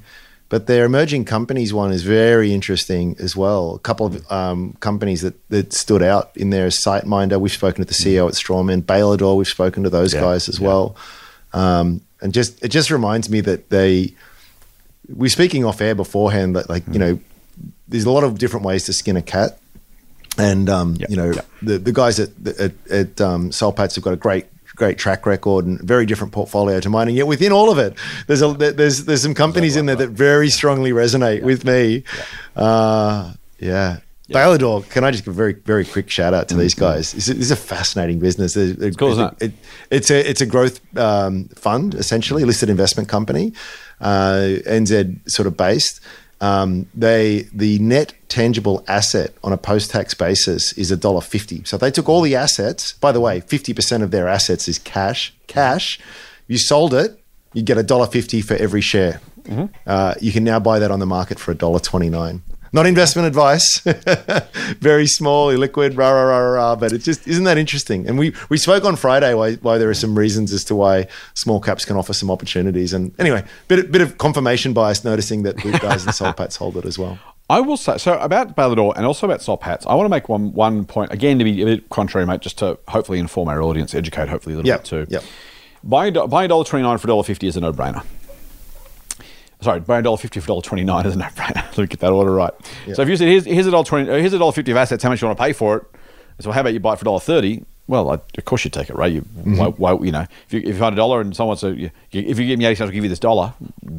[0.49, 3.75] But their emerging companies one is very interesting as well.
[3.75, 7.39] A couple of um, companies that, that stood out in there is SiteMinder.
[7.39, 8.81] We've spoken to the CEO at Strawman.
[8.81, 10.67] Bailador, we've spoken to those Yeah, guys as yeah.
[10.67, 10.97] well.
[11.53, 14.13] Um, and just it just reminds me that they
[15.09, 17.19] we're speaking off air beforehand that like you know
[17.87, 19.57] there's a lot of different ways to skin a cat.
[20.37, 21.41] And um, Yeah, you know yeah.
[21.61, 25.79] the the guys at at, at um, have got a great great track record and
[25.81, 27.09] very different portfolio to mine.
[27.09, 30.09] And yet within all of it there's a there's there's some companies in there that
[30.09, 32.03] very strongly resonate with me.
[32.55, 33.99] Uh, yeah
[34.31, 37.11] Bailador, can I just give a very, very quick shout out to these guys?
[37.13, 38.53] This is, a fascinating business.
[38.53, 38.91] They're- Mm-hmm.
[38.97, 39.33] cool, it?
[39.41, 39.51] it,
[39.89, 43.53] it's a it's a growth um, fund essentially, a listed investment company,
[43.99, 45.99] uh, NZ sort of based.
[46.39, 51.63] Um, they the net tangible asset on a post tax basis is a dollar fifty.
[51.65, 52.93] So they took all the assets.
[52.93, 55.33] By the way, fifty percent of their assets is cash.
[55.47, 55.99] Cash.
[56.47, 57.19] You sold it,
[57.53, 59.21] you get a dollar fifty for every share.
[59.85, 62.41] Uh, you can now buy that on the market for a dollar twenty nine.
[62.73, 63.79] Not investment advice.
[64.79, 66.75] Very small, illiquid, rah, rah, rah, rah, rah.
[66.75, 68.07] But it just isn't that interesting.
[68.07, 71.07] And we, we spoke on Friday why, why there are some reasons as to why
[71.33, 72.93] small caps can offer some opportunities.
[72.93, 76.77] And anyway, bit, bit of confirmation bias noticing that the guys in Soul Patts hold
[76.77, 77.19] it as well.
[77.49, 79.85] I will say so about Bailador and also about Soul Patts.
[79.85, 82.57] I want to make one one point again to be a bit contrary, mate, just
[82.59, 85.05] to hopefully inform our audience, educate hopefully a little Yep, bit too.
[85.09, 85.23] yep.
[85.83, 88.05] Buying buying dollar twenty nine for dollar fifty is a no brainer.
[89.61, 91.55] Sorry, buying dollar fifty for dollar twenty nine is a no brainer.
[91.65, 92.53] Let me get that order right.
[92.93, 95.03] So if you said here's here's a dollar twenty here's a dollar fifty of assets,
[95.03, 95.83] how much you want to pay for it?
[96.39, 97.63] So how about you buy it for dollar thirty?
[97.87, 99.11] Well, I, of course you take it, right?
[99.11, 99.57] You, Mm-hmm.
[99.57, 101.91] why, why, you know, if you, if you find a dollar and someone says, you,
[102.11, 103.53] if you give me eighty cents, I'll give you this dollar.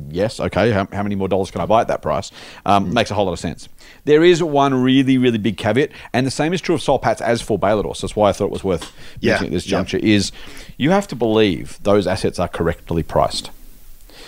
[0.09, 0.71] Yes, okay.
[0.71, 2.31] How, how many more dollars can I buy at that price?
[2.65, 2.95] Um, Mm-hmm.
[2.95, 3.69] Makes a whole lot of sense.
[4.05, 7.21] There is one really, really big caveat, and the same is true of Soul Patts
[7.21, 7.95] as for Bailador.
[7.95, 9.71] So that's why I thought it was worth Yeah, mentioning at this yeah.
[9.71, 9.99] juncture.
[9.99, 10.33] Is
[10.79, 13.51] you have to believe those assets are correctly priced.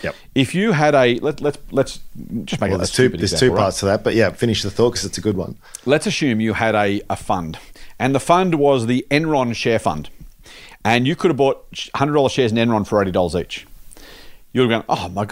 [0.05, 0.15] Yep.
[0.35, 2.01] If you had a let let's let's
[2.45, 3.61] just make Well, it a there's two, there's example, two right?
[3.63, 4.05] parts to that.
[4.05, 5.57] But yeah, finish the thought because it's a good one.
[5.87, 7.59] let's assume you had a, a fund,
[7.99, 10.11] and the fund was the Enron share fund,
[10.85, 13.67] and you could have bought $100 shares in Enron for $80 each.
[14.55, 15.27] You would gone, oh my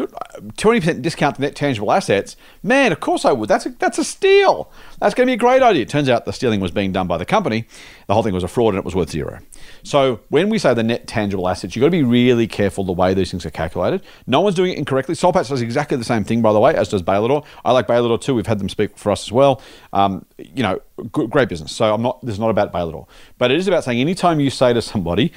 [0.57, 2.37] twenty percent discount to net tangible assets.
[2.65, 3.49] Man, of course I would.
[3.49, 4.69] That's a that's a steal.
[4.99, 5.87] That's going to be a great idea.
[5.87, 7.69] Turns out the stealing was being done by the company.
[8.09, 9.39] The whole thing was a fraud, and it was worth zero.
[9.85, 12.93] So when we say the net tangible assets, you've got to be really careful the
[12.93, 14.03] way these things are calculated.
[14.27, 15.15] No one's doing it incorrectly.
[15.15, 17.45] Soul Patts does exactly the same thing, by the way, as does Bailador.
[17.65, 18.35] I like Bailador too.
[18.35, 19.63] We've had them speak for us as well.
[19.93, 20.81] Um, you know,
[21.13, 21.71] great business.
[21.71, 22.21] So I'm not.
[22.23, 23.07] This is not about Bailador,
[23.39, 25.33] but it is about saying anytime you say to somebody,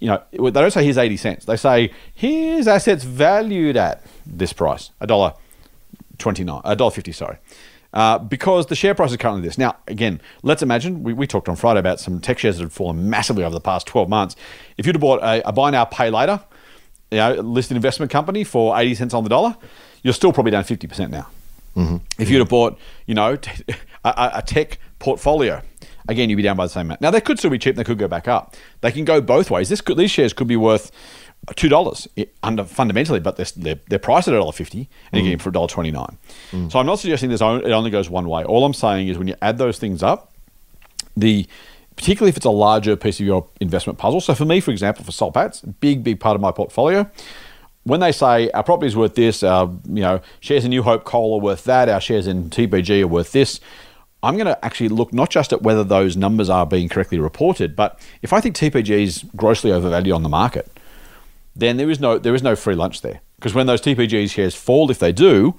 [0.00, 1.44] you know, they don't say here's 80 cents.
[1.44, 5.34] They say here's assets valued at this price, a dollar
[6.18, 7.38] 29, a dollar 50, sorry.
[7.92, 9.56] Uh, because the share price is currently this.
[9.56, 12.72] Now, again, let's imagine we, we talked on Friday about some tech shares that had
[12.72, 14.36] fallen massively over the past 12 months.
[14.76, 16.40] If you'd have bought a, a buy now, pay later,
[17.10, 19.56] you know, listed investment company for 80 cents on the dollar,
[20.02, 21.28] you're still probably down 50% now.
[22.18, 23.62] If you'd have bought, you know, t-
[24.04, 25.62] a, a- a tech portfolio,
[26.08, 27.00] again, you'd be down by the same amount.
[27.00, 27.76] Now, they could still be cheap.
[27.76, 28.56] They could go back up.
[28.80, 29.68] They can go both ways.
[29.68, 30.90] This could, these shares could be worth
[31.56, 32.08] two dollars
[32.42, 35.32] under fundamentally, but they're, they're, they're priced at dollar fifty, and you're getting mm.
[35.32, 36.18] them for dollar twenty nine.
[36.50, 36.72] Mm.
[36.72, 38.44] So I'm not suggesting this only, it only goes one way.
[38.44, 40.32] All I'm saying is when you add those things up,
[41.16, 41.46] the
[41.96, 44.20] particularly if it's a larger piece of your investment puzzle.
[44.20, 47.10] So for me, for example, for Soul Patts, big big part of my portfolio.
[47.84, 51.04] When they say our property is worth this, our you know shares in New Hope
[51.04, 53.60] Coal are worth that, our shares in TPG are worth this.
[54.22, 57.76] I'm going to actually look not just at whether those numbers are being correctly reported,
[57.76, 60.68] but if I think TPG is grossly overvalued on the market,
[61.54, 63.20] then there is no there is no free lunch there.
[63.36, 65.56] Because when those TPG shares fall, if they do,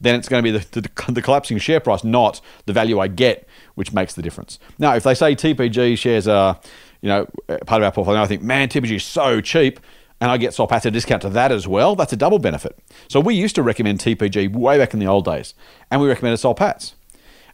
[0.00, 3.08] then it's going to be the, the, the collapsing share price, not the value I
[3.08, 4.58] get, which makes the difference.
[4.78, 6.58] Now, if they say TPG shares are,
[7.00, 7.26] you know,
[7.66, 9.78] part of our portfolio, I think, man, TPG is so cheap,
[10.20, 11.94] and I get Soul Patts at a discount to that as well.
[11.94, 12.78] That's a double benefit.
[13.08, 15.54] So we used to recommend TPG way back in the old days,
[15.90, 16.94] and we recommended Soul Patts.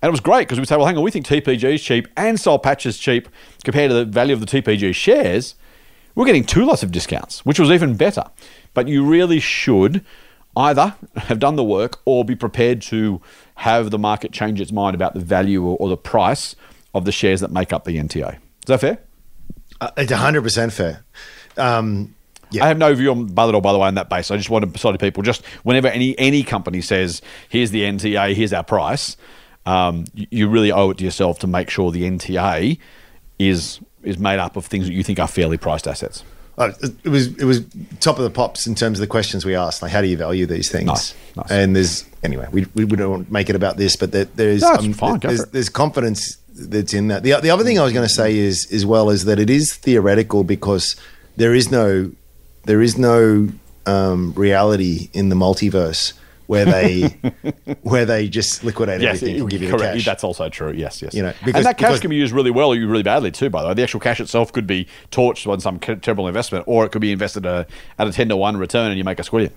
[0.03, 2.09] And it was great because we'd say, well, hang on, we think TPG is cheap
[2.17, 3.29] and Soul Patts is cheap
[3.65, 5.55] compared to the value of the TPG shares.
[6.15, 8.25] We're getting two lots of discounts, which was even better.
[8.73, 10.05] But you really should
[10.57, 13.21] either have done the work or be prepared to
[13.57, 16.57] have the market change its mind about the value or, or the price
[16.95, 18.35] of the shares that make up the NTA.
[18.35, 18.99] Is that fair?
[19.81, 21.05] Uh, it's 100% fair.
[21.57, 22.15] Um,
[22.61, 24.31] I have no view on Bailador by the way, on that base.
[24.31, 27.83] I just want to say to people, just whenever any any company says, "Here's the
[27.83, 29.17] NTA, here's our price,"
[29.67, 32.79] um, you, really owe it to yourself to make sure the NTA
[33.39, 36.25] is is made up of things that you think are fairly priced assets.
[36.57, 36.73] Uh,
[37.05, 37.65] it was it was
[38.01, 39.83] top of the pops in terms of the questions we asked.
[39.83, 40.87] Like, how do you value these things?
[40.87, 41.51] Nice, nice.
[41.51, 44.99] And there's anyway, we, we, don't make it about this, but there, there's No, it's
[44.99, 47.23] fine, there's, there's confidence that's in that.
[47.23, 49.49] The the other thing I was going to say is as well is that it
[49.49, 50.97] is theoretical because
[51.37, 52.11] there is no
[52.65, 53.49] there is no
[53.87, 56.13] um, reality in the multiverse
[56.51, 57.03] where they
[57.83, 59.95] where they just liquidate everything and give you the correct.
[59.95, 60.05] cash.
[60.05, 60.73] That's also true.
[60.73, 61.15] Yes, yes.
[61.15, 63.51] You know, and that cash because- can be used really well or really badly too.
[63.51, 66.85] By the way, the actual cash itself could be torched on some terrible investment, or
[66.85, 67.67] it could be invested at a,
[68.01, 69.53] at a ten to one return, and you make a squillion.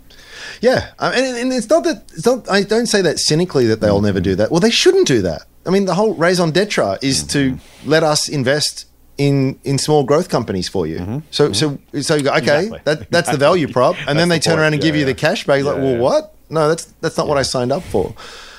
[0.62, 2.48] Yeah, um, and, and it's not that it's not.
[2.50, 4.52] I don't say that cynically that they'll never do that.
[4.52, 5.42] Well, they shouldn't do that.
[5.66, 8.86] I mean, the whole raison d'être is to let us invest
[9.18, 11.24] in in small growth companies for you.
[11.32, 12.80] So so so you go, okay, Exactly.
[12.86, 14.74] that that's the value prop, and then they the turn around point.
[14.76, 15.64] and give Yeah, you the cash back.
[15.64, 16.00] Like, well, yeah.
[16.00, 16.33] what?
[16.54, 18.14] No, that's that's not what I signed up for.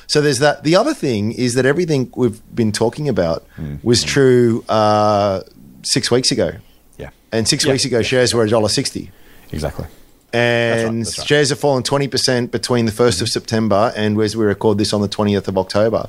[0.07, 0.64] So there's that.
[0.64, 3.76] The other thing is that everything we've been talking about Hmm.
[3.83, 5.40] was true uh,
[5.83, 6.50] six weeks ago,
[6.98, 8.02] Yeah, and six Yeah, weeks ago yeah.
[8.12, 9.11] shares were a dollar sixty
[9.52, 9.87] exactly.
[10.33, 11.26] and that's right.
[11.28, 15.00] shares have fallen 20% between the 1st of September and as we record this on
[15.00, 16.09] the 20th of October.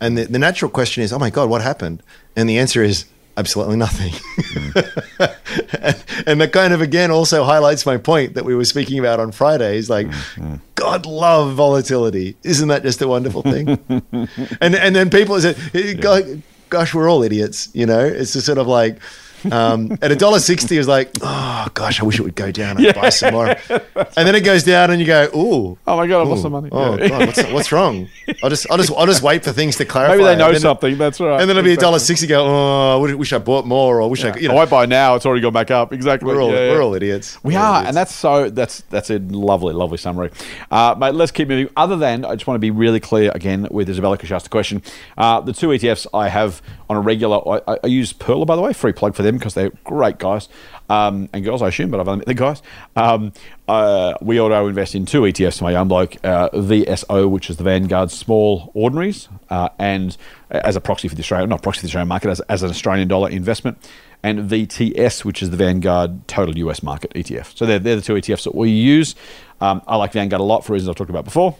[0.00, 2.02] And the, the natural question is, oh my God, what happened?
[2.36, 4.12] And the answer is absolutely nothing.
[4.12, 5.36] Mm.
[5.82, 9.20] and, and that kind of, again, also highlights my point that we were speaking about
[9.20, 10.56] on Friday is like, mm-hmm.
[10.74, 12.36] God love volatility.
[12.42, 13.68] Isn't that just a wonderful thing?
[14.60, 17.68] and, and then people say, "God- gosh, we're all idiots.
[17.74, 18.98] You know, it's just sort of like,
[19.50, 22.50] um, at a dollar sixty, it was like, oh gosh, I wish it would go
[22.52, 23.48] down and buy some more.
[23.48, 26.52] And then it goes down, and you go, oh, Oh my god, I've lost some
[26.52, 26.68] money.
[26.72, 27.08] Oh Yeah.
[27.08, 28.08] god, what's, what's wrong?
[28.42, 30.14] I'll just, I'll just, I'll just wait for things to clarify.
[30.16, 30.98] Maybe they know something.
[30.98, 31.40] That's right.
[31.40, 32.26] And then it'll be a dollar sixty.
[32.26, 34.68] Go, oh, I wish- I bought more, or I wish I, could," you know, won't
[34.70, 35.14] buy now.
[35.14, 35.92] It's already gone back up.
[35.92, 36.26] Exactly.
[36.26, 36.70] we're all, Yeah, yeah.
[36.72, 37.42] we're all idiots.
[37.42, 37.88] We We're are, idiots.
[37.88, 40.30] and that's so that's that's a lovely, lovely summary.
[40.70, 41.72] Uh, mate, let's keep moving.
[41.76, 44.44] Other than, I just want to be really clear again with Isabella because she asked
[44.44, 44.82] the question.
[45.16, 48.54] Uh, the two ETFs I have on a regular, I, I- I use Pearler by
[48.56, 50.48] the way, free plug for them because they're great guys
[50.88, 52.62] um, and girls, I assume, but I've only met the guys.
[52.96, 53.32] Um,
[53.68, 57.56] uh, we auto invest in two ETFs to my young bloke, uh, VSO, which is
[57.56, 60.16] the Vanguard Small Ordinaries, uh, and
[60.50, 62.70] as a proxy for the Australian, not proxy for the Australian market, as, as an
[62.70, 63.78] Australian dollar investment
[64.22, 67.56] and VTS, which is the Vanguard Total US Market ETF.
[67.56, 69.14] So they're, they're the two ETFs that we use.
[69.60, 71.56] Um, I like Vanguard a lot for reasons I've talked about before.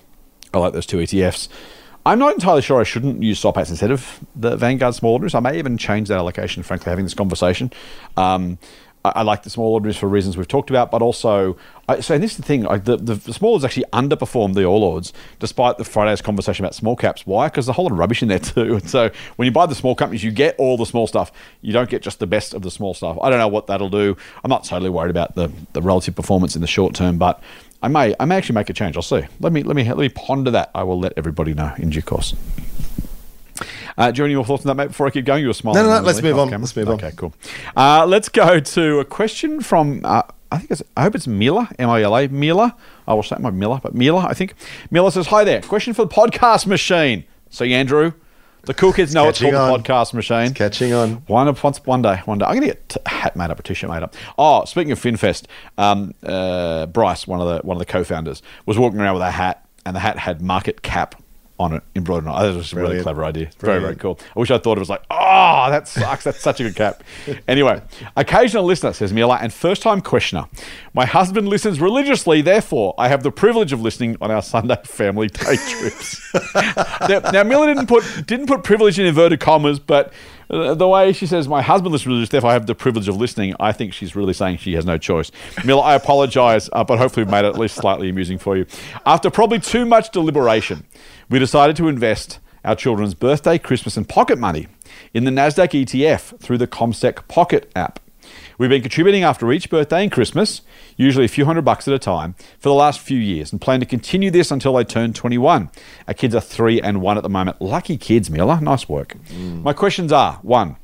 [0.54, 1.48] I like those two ETFs.
[2.04, 5.34] I'm not entirely sure I shouldn't use Soul Patts instead of the Vanguard Small Ordinaries.
[5.34, 7.72] I may even change that allocation, frankly, having this conversation.
[8.16, 8.58] Um,
[9.04, 11.56] I, I like the small ordinaries for reasons we've talked about, but also,
[11.88, 14.64] I, so and this is the thing, the, the, the small ords actually underperformed the
[14.64, 17.26] all ords, despite the Friday's conversation about small caps.
[17.26, 17.46] Why?
[17.46, 18.74] Because there's a whole lot of rubbish in there too.
[18.74, 21.32] And so when you buy the small companies, you get all the small stuff.
[21.60, 23.18] You don't get just the best of the small stuff.
[23.22, 24.16] I don't know what that'll do.
[24.42, 27.42] I'm not totally worried about the, the relative performance in the short term, but
[27.82, 28.96] I may I may actually make a change.
[28.96, 29.22] I'll see.
[29.40, 30.70] Let me let me let me ponder that.
[30.74, 32.34] I will let everybody know in due course.
[33.98, 34.88] Uh, do you have any more thoughts on that, mate?
[34.88, 35.82] Before I keep going, you were smiling.
[35.82, 36.48] No, no, no, let's move on.
[36.48, 36.60] camera.
[36.62, 36.94] Let's move on.
[36.94, 37.34] Okay, cool.
[37.76, 40.00] Uh, let's go to a question from.
[40.04, 40.82] Uh, I think it's.
[40.96, 41.68] I hope it's Mila.
[41.78, 42.28] M I L A.
[42.28, 42.74] Mila.
[43.06, 44.26] I will say my Mila, but Mila.
[44.26, 44.54] I think.
[44.90, 45.60] Mila says, "Hi there.
[45.60, 48.12] Question for the podcast machine." So Andrew,
[48.64, 49.82] the cool kids know it's, catching called on.
[49.82, 50.54] the podcast machine.
[50.54, 51.14] catching on.
[51.26, 52.44] One one day, one day.
[52.46, 54.14] I'm gonna get t- a hat made up, a t-shirt made up.
[54.38, 55.46] Oh, speaking of FinFest,
[55.78, 59.30] um, uh, Bryce, one of the one of the co-founders, was walking around with a
[59.30, 61.21] hat, and the hat had market cap
[61.62, 62.42] on it embroidered on.
[62.42, 63.50] That was a really clever idea.
[63.58, 64.18] Very, very cool.
[64.36, 66.24] I wish I thought it was like, oh, that sucks.
[66.24, 67.02] That's such a good cap.
[67.48, 67.82] anyway,
[68.16, 70.46] occasional listener, says Mila, and first time questioner.
[70.94, 75.28] My husband listens religiously, therefore, I have the privilege of listening on our Sunday family
[75.28, 76.34] day trips.
[77.08, 80.12] now, now, Mila didn't put didn't put privilege in inverted commas, but
[80.52, 83.16] uh, the way she says, my husband listens religiously, therefore I have the privilege of
[83.16, 85.32] listening, I think she's really saying she has no choice.
[85.64, 88.66] Mila, I apologize, uh, but hopefully we've made it at least slightly amusing for you.
[89.06, 90.84] After probably too much deliberation,
[91.32, 94.68] we decided to invest our children's birthday, Christmas, and pocket money
[95.14, 97.98] in the NASDAQ ETF through the CommSec Pocket app.
[98.58, 100.60] We've been contributing after each birthday and Christmas,
[100.98, 103.80] usually a few hundred bucks at a time, for the last few years and plan
[103.80, 105.70] to continue this until they turn 21.
[106.06, 107.62] Our kids are three and one at the moment.
[107.62, 108.60] Lucky kids, Mila.
[108.60, 109.16] Nice work.
[109.28, 109.62] Mm.
[109.62, 110.76] My questions are one,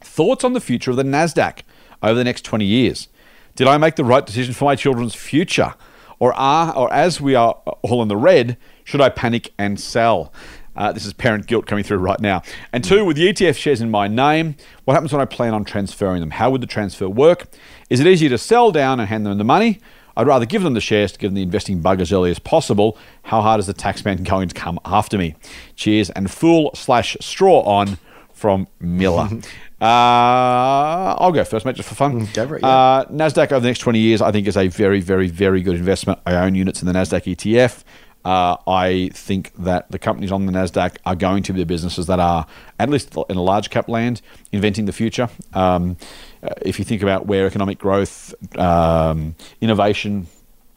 [0.00, 1.60] thoughts on the future of the NASDAQ
[2.02, 3.08] over the next 20 years?
[3.56, 5.74] Did I make the right decision for my children's future?
[6.22, 10.32] Or are, or as we are all in the red, should I panic and sell?
[10.76, 12.42] Uh, this is parent guilt coming through right now.
[12.72, 14.54] And two, with the ETF shares in my name,
[14.84, 16.30] what happens when I plan on transferring them?
[16.30, 17.48] How would the transfer work?
[17.90, 19.80] Is it easier to sell down and hand them the money?
[20.16, 22.38] I'd rather give them the shares to give them the investing bug as early as
[22.38, 22.96] possible.
[23.24, 25.34] How hard is the taxman going to come after me?
[25.74, 27.98] Cheers and fool slash straw on
[28.32, 29.28] from Mila.
[29.82, 32.28] uh, I'll go first, mate, just for fun.
[32.32, 32.68] go for it, yeah.
[32.68, 35.74] uh, Nasdaq over the next twenty years, I think, is a very, very, very good
[35.74, 36.20] investment.
[36.24, 37.82] I own units in the Nasdaq ETF.
[38.24, 42.06] Uh, I think that the companies on the Nasdaq are going to be the businesses
[42.06, 42.46] that are,
[42.78, 45.28] at least in a large cap land, inventing the future.
[45.52, 45.96] Um,
[46.42, 50.28] uh, if you think about where economic growth, um, innovation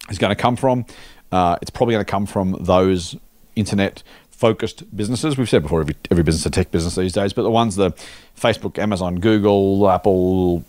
[0.09, 0.85] is going to come from,
[1.31, 3.15] uh, it's probably going to come from those
[3.55, 4.01] internet
[4.35, 5.37] focused businesses.
[5.37, 7.75] We've said before, every, every business is a tech business these days, but the ones
[7.77, 7.91] the
[8.37, 10.63] Facebook, Amazon, Google, Apple,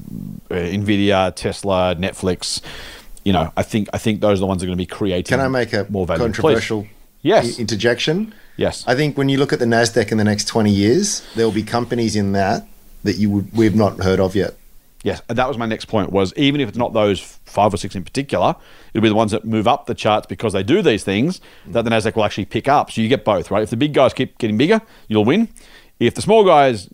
[0.50, 2.60] uh, Nvidia, Tesla, Netflix,
[3.24, 4.86] you know, I think I think those are the ones that are going to be
[4.86, 5.36] creating.
[5.36, 6.22] Can I make a more value?
[6.22, 6.90] controversial Please.
[7.22, 7.58] Yes.
[7.58, 8.32] interjection?
[8.56, 8.84] Yes.
[8.86, 11.52] I think when you look at the Nasdaq in the next twenty years, there will
[11.52, 12.66] be companies in that
[13.02, 14.54] that you would we've not heard of yet.
[15.06, 16.10] Yes, and that was my next point.
[16.10, 18.56] Was even if it's not those five or six in particular,
[18.92, 21.82] it'll be the ones that move up the charts because they do these things that
[21.82, 22.90] the Nasdaq will actually pick up.
[22.90, 23.62] So you get both, right?
[23.62, 25.48] If the big guys keep getting bigger, you'll win.
[26.00, 26.90] If the small guys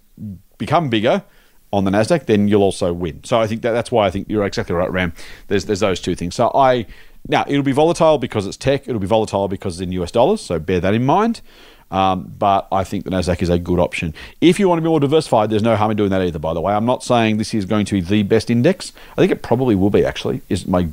[0.58, 1.24] become bigger
[1.72, 3.24] on the Nasdaq, then you'll also win.
[3.24, 5.14] So I think that that's why I think you're exactly right, Ram.
[5.48, 6.34] There's there's those two things.
[6.34, 6.84] So I
[7.28, 8.86] now it'll be volatile because it's tech.
[8.86, 10.42] It'll be volatile because it's in US dollars.
[10.42, 11.40] So bear that in mind.
[11.92, 14.14] Um, but I think the Nasdaq is a good option.
[14.40, 16.38] If you want to be more diversified, there's no harm in doing that either.
[16.38, 18.92] By the way, I'm not saying this is going to be the best index.
[19.12, 20.04] I think it probably will be.
[20.04, 20.88] Actually, is my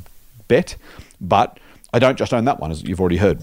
[0.46, 0.76] bet.
[1.20, 1.58] But
[1.92, 3.42] I don't just own that one, as you've already heard.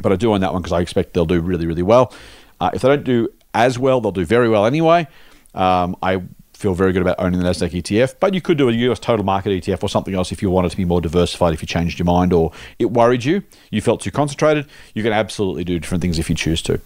[0.00, 2.12] But I do own that one because I expect they'll do really, really well.
[2.60, 5.06] Uh, if they don't do as well, they'll do very well anyway.
[5.54, 6.22] Um, I
[6.56, 9.24] feel very good about owning the Nasdaq ETF, but you could do a US total
[9.24, 11.52] market ETF or something else if you wanted to be more diversified.
[11.52, 15.12] If you changed your mind or it worried you, you felt too concentrated, you can
[15.12, 16.80] absolutely do different things if you choose to.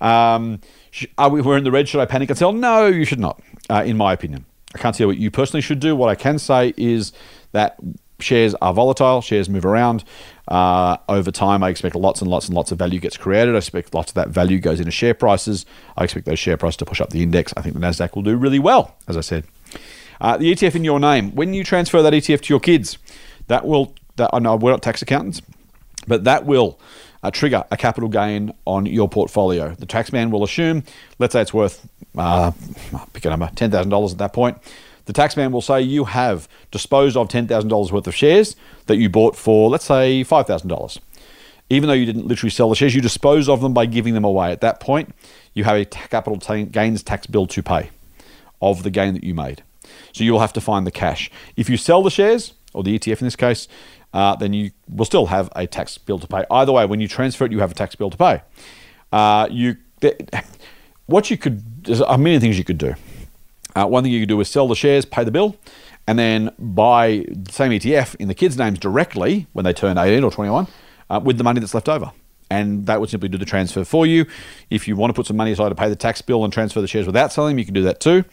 [0.00, 0.60] Um,
[1.16, 1.88] are we we're in the red?
[1.88, 2.52] Should I panic and sell?
[2.52, 3.40] No, you should not.
[3.70, 5.96] Uh, in my opinion, I can't you what you personally should do.
[5.96, 7.12] What I can say is
[7.52, 7.76] that
[8.20, 9.20] shares are volatile.
[9.20, 10.04] Shares move around.
[10.46, 13.54] Uh, over time, I expect lots and lots and lots of value gets created.
[13.54, 15.64] I expect lots of that value goes into share prices.
[15.96, 17.52] I expect those share prices to push up the index.
[17.56, 19.44] I think the Nasdaq will do really well, as I said.
[20.20, 21.34] Uh, the ETF in your name.
[21.34, 22.98] When you transfer that ETF to your kids,
[23.48, 23.94] that will.
[24.16, 25.42] That I know we're not tax accountants,
[26.06, 26.78] but that will
[27.24, 29.74] uh, trigger a capital gain on your portfolio.
[29.74, 30.84] The taxman will assume,
[31.18, 32.52] let's say it's worth, uh,
[33.12, 34.58] pick a number, ten thousand dollars at that point.
[35.06, 38.96] The taxman will say you have disposed of ten thousand dollars worth of shares that
[38.96, 40.98] you bought for, let's say, five thousand dollars.
[41.70, 44.24] Even though you didn't literally sell the shares, you dispose of them by giving them
[44.24, 44.52] away.
[44.52, 45.14] At that point,
[45.54, 47.90] you have a capital ta- gains tax bill to pay
[48.60, 49.62] of the gain that you made.
[50.12, 51.30] So you'll have to find the cash.
[51.56, 53.68] If you sell the shares, or the ETF in this case,
[54.12, 56.44] uh, then you will still have a tax bill to pay.
[56.50, 58.42] Either way, when you transfer it, you have a tax bill to pay.
[59.12, 59.76] Uh, you,
[61.06, 62.94] what you could, there's a million things you could do.
[63.74, 65.56] Uh, one thing you could do is sell the shares, pay the bill,
[66.06, 70.22] and then buy the same ETF in the kids' names directly when they turn 18
[70.22, 70.66] or 21
[71.10, 72.12] uh, with the money that's left over.
[72.50, 74.26] And that would simply do the transfer for you.
[74.70, 76.80] If you want to put some money aside to pay the tax bill and transfer
[76.80, 78.24] the shares without selling them, you can do that too.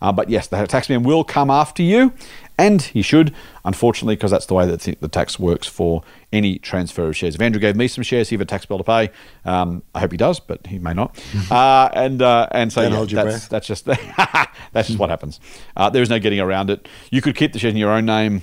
[0.00, 2.12] Uh, but yes, the taxman will come after you,
[2.58, 3.34] and he should,
[3.64, 7.34] unfortunately, because that's the way that the tax works for any transfer of shares.
[7.34, 9.10] If Andrew gave me some shares, he have a tax bill to pay.
[9.44, 11.18] Um, I hope he does, but he may not.
[11.50, 13.84] uh, and uh, and so yeah, that's, that's just
[14.72, 15.40] that's just what happens.
[15.76, 16.88] Uh, there is no getting around it.
[17.10, 18.42] You could keep the shares in your own name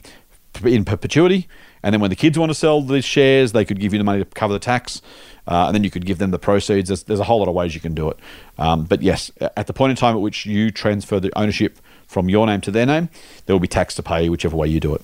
[0.64, 1.48] in perpetuity,
[1.84, 4.04] and then when the kids want to sell the shares, they could give you the
[4.04, 5.02] money to cover the tax,
[5.48, 6.90] uh, and then you could give them the proceeds.
[6.90, 8.18] There's, there's a whole lot of ways you can do it.
[8.58, 12.30] Um, but yes, at the point in time at which you transfer the ownership from
[12.30, 13.10] your name to their name,
[13.46, 15.02] there will be tax to pay whichever way you do it.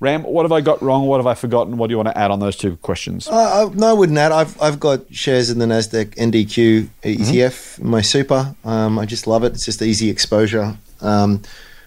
[0.00, 1.06] Ram, what have I got wrong?
[1.06, 1.76] What have I forgotten?
[1.78, 3.26] What do you want to add on those two questions?
[3.28, 4.32] Uh, I- no, I wouldn't add.
[4.32, 8.54] I've I've got shares in the Nasdaq NDQ ETF in my super.
[8.64, 9.52] Um, I just love it.
[9.52, 10.76] It's just easy exposure.
[11.00, 11.42] Um,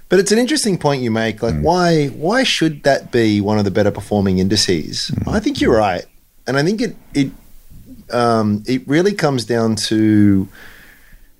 [0.09, 1.43] but it's an interesting point you make.
[1.43, 5.11] Like, why why should that be one of the better performing indices?
[5.27, 6.05] I think you're right,
[6.47, 7.31] and I think it it
[8.11, 10.47] um, it really comes down to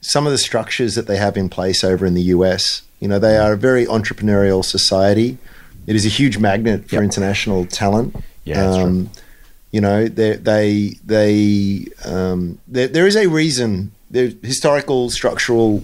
[0.02, 2.82] some of the structures that they have in place over in the US.
[3.00, 5.38] You know, they are a very entrepreneurial society.
[5.86, 7.04] It is a huge magnet for Yep.
[7.04, 8.16] international talent.
[8.44, 9.10] Yeah, um,
[9.72, 13.92] you know, they they they um, there, there is a reason.
[14.10, 15.84] There historical, structural,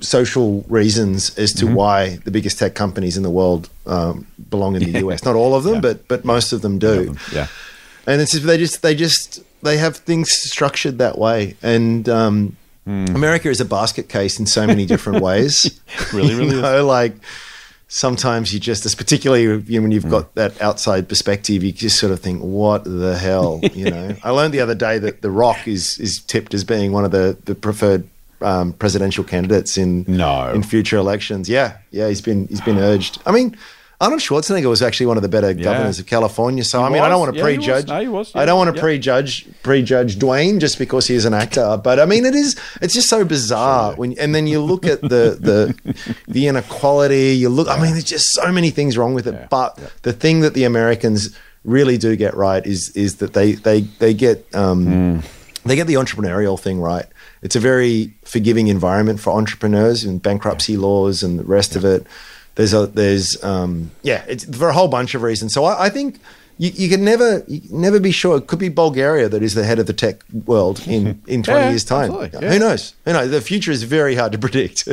[0.00, 1.66] social reasons as Mm-hmm.
[1.68, 5.24] to why the biggest tech companies in the world um, belong in the US.
[5.24, 5.80] Not all of them, Yeah.
[5.80, 7.46] but but most of them do Yeah.
[8.06, 12.56] and it's just, they just they just they have things structured that way and um,
[12.86, 15.80] america is a basket case in so many different ways
[16.12, 17.14] Really, really you know like
[17.88, 22.10] sometimes you just, particularly you know, when you've got that outside perspective, you just sort
[22.12, 24.16] of think, "What the hell?" You know.
[24.24, 27.12] I learned the other day that The Rock is is tipped as being one of
[27.12, 28.04] the the preferred
[28.40, 30.50] um, presidential candidates in No.
[30.52, 31.48] in future elections.
[31.48, 33.20] Yeah, yeah, he's been he's been urged.
[33.26, 33.56] I mean.
[33.98, 36.62] Arnold Schwarzenegger was actually one of the better governors of California.
[36.64, 37.66] So I mean, I don't want to Yeah, he was.
[37.66, 37.88] prejudge.
[37.88, 38.32] No, he was.
[38.34, 38.80] I don't want to yeah.
[38.82, 41.80] prejudge prejudge Dwayne just because he's an actor.
[41.82, 45.00] But I mean, it is it's just so bizarre when and then you look at
[45.00, 47.34] the the the inequality.
[47.36, 47.68] You look.
[47.68, 49.34] I mean, there's just so many things wrong with it.
[49.34, 49.46] Yeah.
[49.50, 51.34] But the thing that the Americans
[51.64, 55.20] really do get right is is that they they they get um, Hmm.
[55.68, 57.06] they get the entrepreneurial thing right.
[57.42, 62.06] It's a very forgiving environment for entrepreneurs and bankruptcy laws and the rest of it.
[62.56, 65.54] There's a there's um, yeah, it's for a whole bunch of reasons.
[65.54, 66.18] So I, I think
[66.58, 68.38] you, you can never you can never be sure.
[68.38, 71.60] It could be Bulgaria that is the head of the tech world in in 20
[71.60, 72.10] Yeah, years time.
[72.12, 72.50] yeah.
[72.52, 72.94] Who knows?
[73.04, 73.30] Who knows?
[73.30, 74.88] The future is very hard to predict.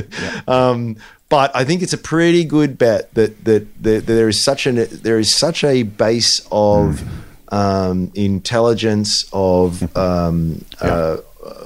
[0.47, 0.97] um,
[1.29, 4.75] but I think it's a pretty good bet that that, that, there is such an
[4.91, 7.01] there is such a base of
[7.49, 11.17] um, intelligence of um, uh,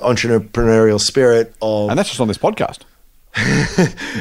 [0.01, 2.79] entrepreneurial spirit of And that's just on this podcast.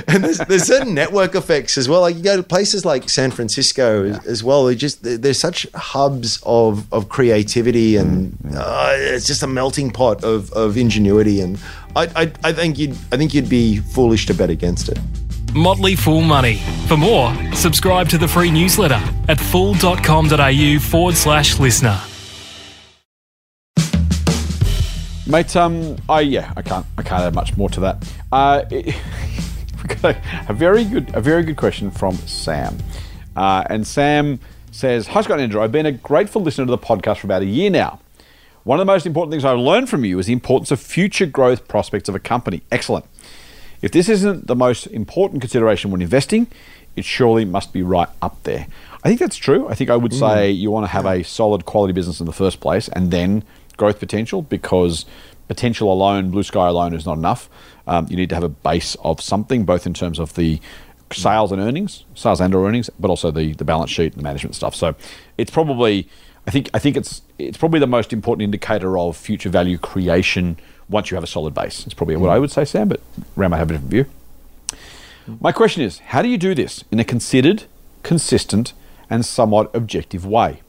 [0.09, 2.03] and there's, there's certain network effects as well.
[2.03, 4.67] Like you go to places like San Francisco as, as well.
[4.67, 9.91] They just they're, they're such hubs of, of creativity, and uh, it's just a melting
[9.91, 11.41] pot of, of ingenuity.
[11.41, 11.59] And
[11.95, 14.99] I, I I think you'd I think you'd be foolish to bet against it.
[15.55, 16.59] Motley Fool Money.
[16.87, 21.99] For more, subscribe to the free newsletter at fool.com.au forward slash listener.
[25.29, 28.15] Mate, um, I yeah, I can't, I can't add much more to that.
[28.31, 28.63] Uh,
[30.49, 32.79] a, very good, a very good question from Sam,
[33.35, 34.39] uh, and Sam
[34.71, 37.43] says, "Hi Scott and Andrew, I've been a grateful listener to the podcast for about
[37.43, 37.99] a year now.
[38.63, 41.27] One of the most important things I've learned from you is the importance of future
[41.27, 42.63] growth prospects of a company.
[42.71, 43.05] Excellent.
[43.83, 46.47] If this isn't the most important consideration when investing,
[46.95, 48.69] it surely must be right up there.
[49.03, 49.69] I think that's true.
[49.69, 52.33] I think I would say you want to have a solid quality business in the
[52.33, 53.45] first place and then
[53.77, 55.05] growth potential because
[55.49, 57.49] potential alone, blue sky alone, is not enough.
[57.87, 60.61] Um, you need to have a base of something, both in terms of the
[61.13, 64.23] sales and earnings, sales and or earnings, but also the, the balance sheet and the
[64.23, 64.75] management stuff.
[64.75, 64.95] So
[65.39, 66.09] it's probably,
[66.47, 70.57] I think, I think it's it's probably the most important indicator of future value creation
[70.89, 71.85] once you have a solid base.
[71.85, 73.01] It's probably what I would say, Sam, but
[73.37, 74.07] Ram might have a different view.
[75.41, 77.65] My question is how do you do this in a considered,
[78.03, 78.73] consistent,
[79.11, 80.63] and somewhat objective way?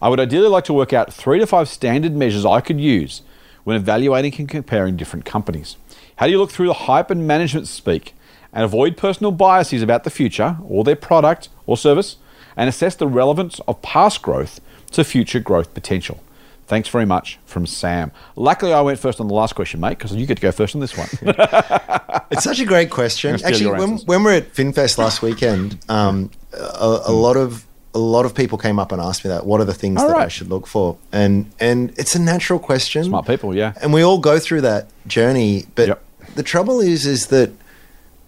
[0.00, 3.22] I would ideally like to work out three to five standard measures I could use
[3.64, 5.76] when evaluating and comparing different companies.
[6.16, 8.14] How do you look through the hype and management speak
[8.52, 12.16] and avoid personal biases about the future or their product or service
[12.56, 14.60] and assess the relevance of past growth
[14.92, 16.22] to future growth potential?
[16.66, 18.10] Thanks very much from Sam.
[18.36, 20.74] Luckily, I went first on the last question, mate, because you get to go first
[20.74, 21.08] on this one.
[22.30, 23.34] It's such a great question.
[23.34, 27.12] I'm gonna steal Actually, when, when we we're at FinFest last weekend, um, a, a
[27.12, 29.46] lot of a lot of people came up and asked me that.
[29.46, 30.96] What are the things All that I should look for?
[31.12, 33.04] And and it's a natural question.
[33.04, 33.72] Smart people, yeah.
[33.80, 35.66] And we all go through that journey.
[35.74, 36.04] But Yep.
[36.34, 37.50] the trouble is, is that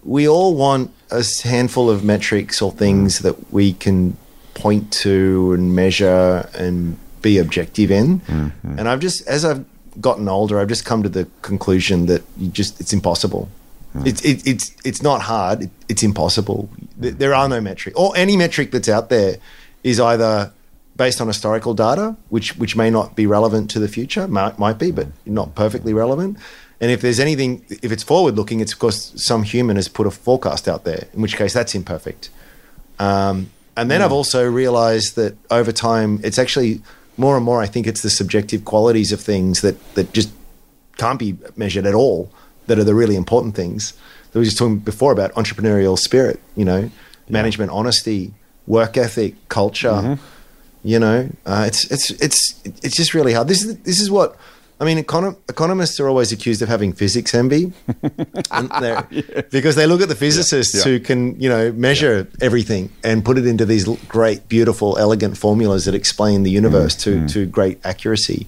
[0.03, 4.15] we all want a handful of metrics or things that we can
[4.53, 8.19] point to and measure and be objective in.
[8.21, 8.79] Mm-hmm.
[8.79, 9.65] And I've just, as I've
[9.99, 13.49] gotten older, I've just come to the conclusion that you just it's impossible.
[14.05, 15.63] It's it, it's it's not hard.
[15.63, 16.69] It, it's impossible.
[16.97, 19.37] There are no metric, or any metric that's out there
[19.83, 20.51] is either
[20.95, 24.77] based on historical data, which which may not be relevant to the future, might, might
[24.77, 26.37] be, but not perfectly relevant.
[26.79, 30.11] And if there's anything, if it's forward looking, it's because some human has put a
[30.11, 32.29] forecast out there, in which case that's imperfect.
[32.99, 36.81] Um, and then I've also realized that over time, it's actually
[37.15, 37.61] more and more.
[37.61, 40.31] I think it's the subjective qualities of things that that just
[40.97, 42.31] can't be measured at all
[42.67, 43.93] that are the really important things.
[44.31, 46.89] That we were just talking before about entrepreneurial spirit, you know,
[47.29, 48.33] management honesty,
[48.67, 49.89] work ethic, culture.
[49.89, 50.23] Mm-hmm.
[50.83, 53.47] You know, uh, it's it's it's it's just really hard.
[53.47, 54.37] This is this is what
[54.79, 55.03] I mean.
[55.03, 57.73] Econo- economists are always accused of having physics envy,
[58.79, 59.07] they're-
[59.51, 60.83] because they look at the physicists Yeah.
[60.83, 65.85] who can you know measure everything and put it into these great, beautiful, elegant formulas
[65.85, 67.27] that explain the universe Mm-hmm.
[67.27, 68.47] to to great accuracy.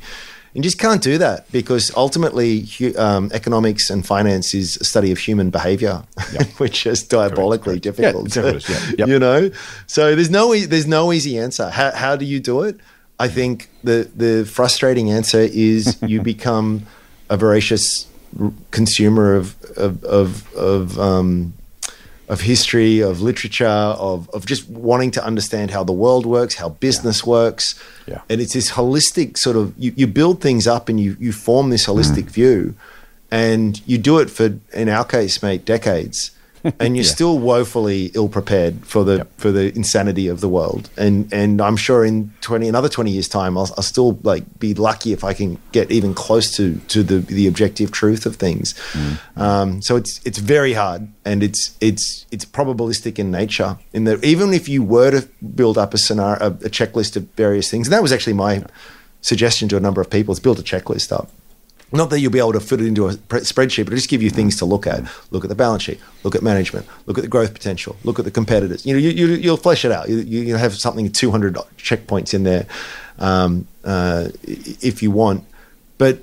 [0.53, 5.19] You just can't do that because ultimately, um, economics and finance is a study of
[5.19, 6.03] human behavior,
[6.57, 8.35] which is diabolically difficult.
[8.35, 8.95] Yeah, is, yeah.
[8.97, 9.07] Yep.
[9.07, 9.51] You know,
[9.85, 11.69] so there's no e- there's no easy answer.
[11.69, 12.79] How, how do you do it?
[13.19, 16.87] I think the the frustrating answer is you become
[17.29, 18.07] a voracious
[18.41, 21.53] r- consumer of of of, of um,
[22.29, 26.69] of history, of literature, of, of just wanting to understand how the world works, how
[26.69, 27.73] business works.
[28.07, 28.21] Yeah.
[28.29, 31.71] And it's this holistic sort of, you, you build things up and you, you form
[31.71, 32.31] this holistic Mm.
[32.31, 32.75] view.
[33.31, 36.31] And you do it for, in our case, mate, decades.
[36.79, 37.11] And you're Yeah.
[37.11, 39.27] still woefully ill prepared for the Yep.
[39.37, 40.89] for the insanity of the world.
[40.97, 44.73] And and I'm sure in twenty another twenty years time, I'll, I'll still like be
[44.73, 48.75] lucky if I can get even close to to the the objective truth of things.
[49.35, 53.77] Um, so it's it's very hard, and it's it's it's probabilistic in nature.
[53.93, 57.23] In that even if you were to build up a scenario, a, a checklist of
[57.37, 58.63] various things, and that was actually my
[59.21, 61.29] suggestion to a number of people: is build a checklist up.
[61.91, 64.29] Not that you'll be able to fit it into a spreadsheet, but just give you
[64.29, 65.03] things to look at.
[65.31, 65.99] Look at the balance sheet.
[66.23, 66.85] Look at management.
[67.07, 67.95] Look at the growth potential.
[68.03, 68.85] Look at the competitors.
[68.85, 70.07] You know, you, you, you'll flesh it out.
[70.07, 72.67] You, you have something 200 checkpoints in there
[73.17, 75.45] um, uh, if you want,
[75.97, 76.19] but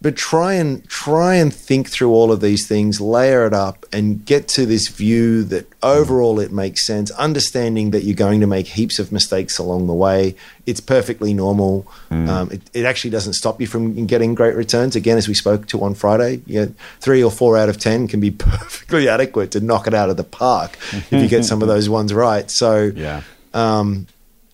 [0.00, 4.24] but try and try and think through all of these things, layer it up, and
[4.24, 7.10] get to this view that overall it makes sense.
[7.12, 10.36] Understanding that you're going to make heaps of mistakes along the way,
[10.66, 11.86] it's perfectly normal.
[12.10, 14.94] Um, it, it actually doesn't stop you from getting great returns.
[14.94, 18.06] Again, as we spoke to on Friday, you know, three or four out of ten
[18.06, 21.60] can be perfectly adequate to knock it out of the park if you get some
[21.60, 22.48] of those ones right.
[22.50, 23.22] So Yeah.
[23.52, 24.06] um,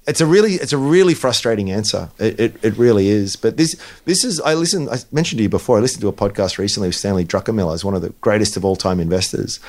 [0.07, 2.11] it's a really it's a really frustrating answer.
[2.19, 3.37] It, it, it really is.
[3.37, 3.75] But this
[4.05, 5.79] this is I listened I mentioned to you before.
[5.79, 8.65] I listened to a podcast recently with Stanley Druckenmiller, as one of the greatest of
[8.65, 9.61] all time investors,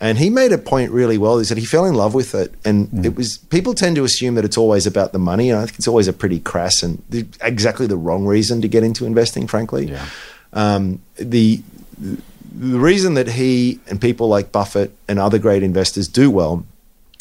[0.00, 1.38] and he made a point really well.
[1.38, 4.36] He said he fell in love with it, and it was people tend to assume
[4.36, 7.02] that it's always about the money, and I think it's always a pretty crass and
[7.10, 9.46] the, exactly the wrong reason to get into investing.
[9.48, 10.06] Frankly, Yeah.
[10.52, 11.62] um, the
[11.98, 16.64] the reason that he and people like Buffett and other great investors do well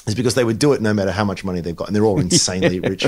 [0.08, 2.06] is because they would do it no matter how much money they've got, and they're
[2.06, 3.06] all insanely rich.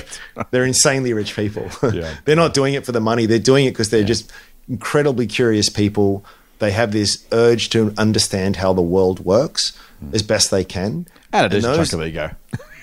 [0.52, 1.70] They're insanely rich people.
[1.92, 2.16] Yeah.
[2.26, 3.26] they're not doing it for the money.
[3.26, 4.32] They're doing it because they're just
[4.70, 6.24] incredibly curious people.
[6.60, 10.14] They have this urge to understand how the world works hmm.
[10.14, 11.08] as best they can.
[11.34, 12.32] And it is a those- chunk of ego.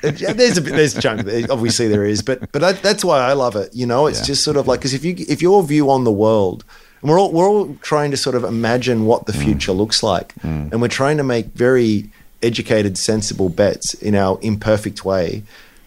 [0.02, 1.26] Uh, there's a there's a chunk.
[1.50, 3.74] Obviously, there is, but but that, that's why I love it.
[3.74, 4.26] You know, it's Yeah.
[4.26, 6.64] just sort of like because if you if your view on the world,
[7.00, 9.40] and we're all we're all trying to sort of imagine what the hmm.
[9.40, 10.68] future looks like, hmm.
[10.70, 12.10] and we're trying to make very
[12.42, 15.42] educated, sensible bets in our imperfect way.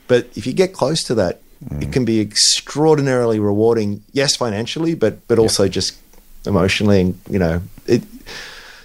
[0.08, 1.93] But if you get close to that, it mm.
[1.93, 4.04] can be extraordinarily rewarding.
[4.14, 5.97] Yes, financially, but but also just
[6.45, 8.02] emotionally, and you know it.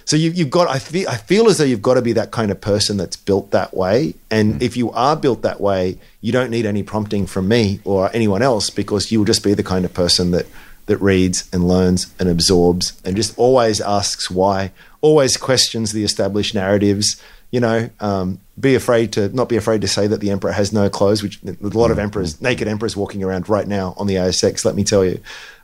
[0.05, 0.69] So you, you've got.
[0.69, 1.09] I feel.
[1.09, 3.75] I feel as though you've got to be that kind of person that's built that
[3.75, 4.13] way.
[4.29, 4.61] And mm.
[4.61, 8.41] if you are built that way, you don't need any prompting from me or anyone
[8.43, 10.45] else because you will just be the kind of person that
[10.85, 16.55] that reads and learns and absorbs and just always asks why, always questions the established
[16.55, 17.21] narratives.
[17.51, 20.73] You know, um, be afraid to not be afraid to say that the emperor has
[20.73, 21.23] no clothes.
[21.23, 24.65] Which there's a lot of emperors, naked emperors, walking around right now on the ASX.
[24.65, 25.19] Let me tell you.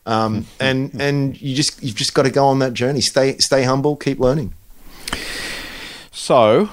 [0.05, 3.01] Um, and and you just you've just got to go on that journey.
[3.01, 3.95] Stay stay humble.
[3.95, 4.53] Keep learning.
[6.11, 6.69] So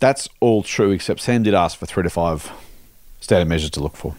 [0.00, 2.50] that's all true, except Sam did ask for three to five
[3.20, 4.16] standard measures to look for.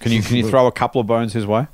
[0.00, 1.66] Can you can you throw a couple of bones his way?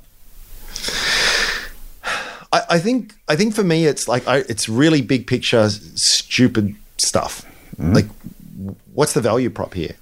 [2.53, 6.75] I, I think I think for me it's like I, it's really big picture stupid
[6.97, 7.45] stuff.
[7.75, 7.93] Mm-hmm.
[7.93, 8.05] Like,
[8.93, 9.95] what's the value prop here?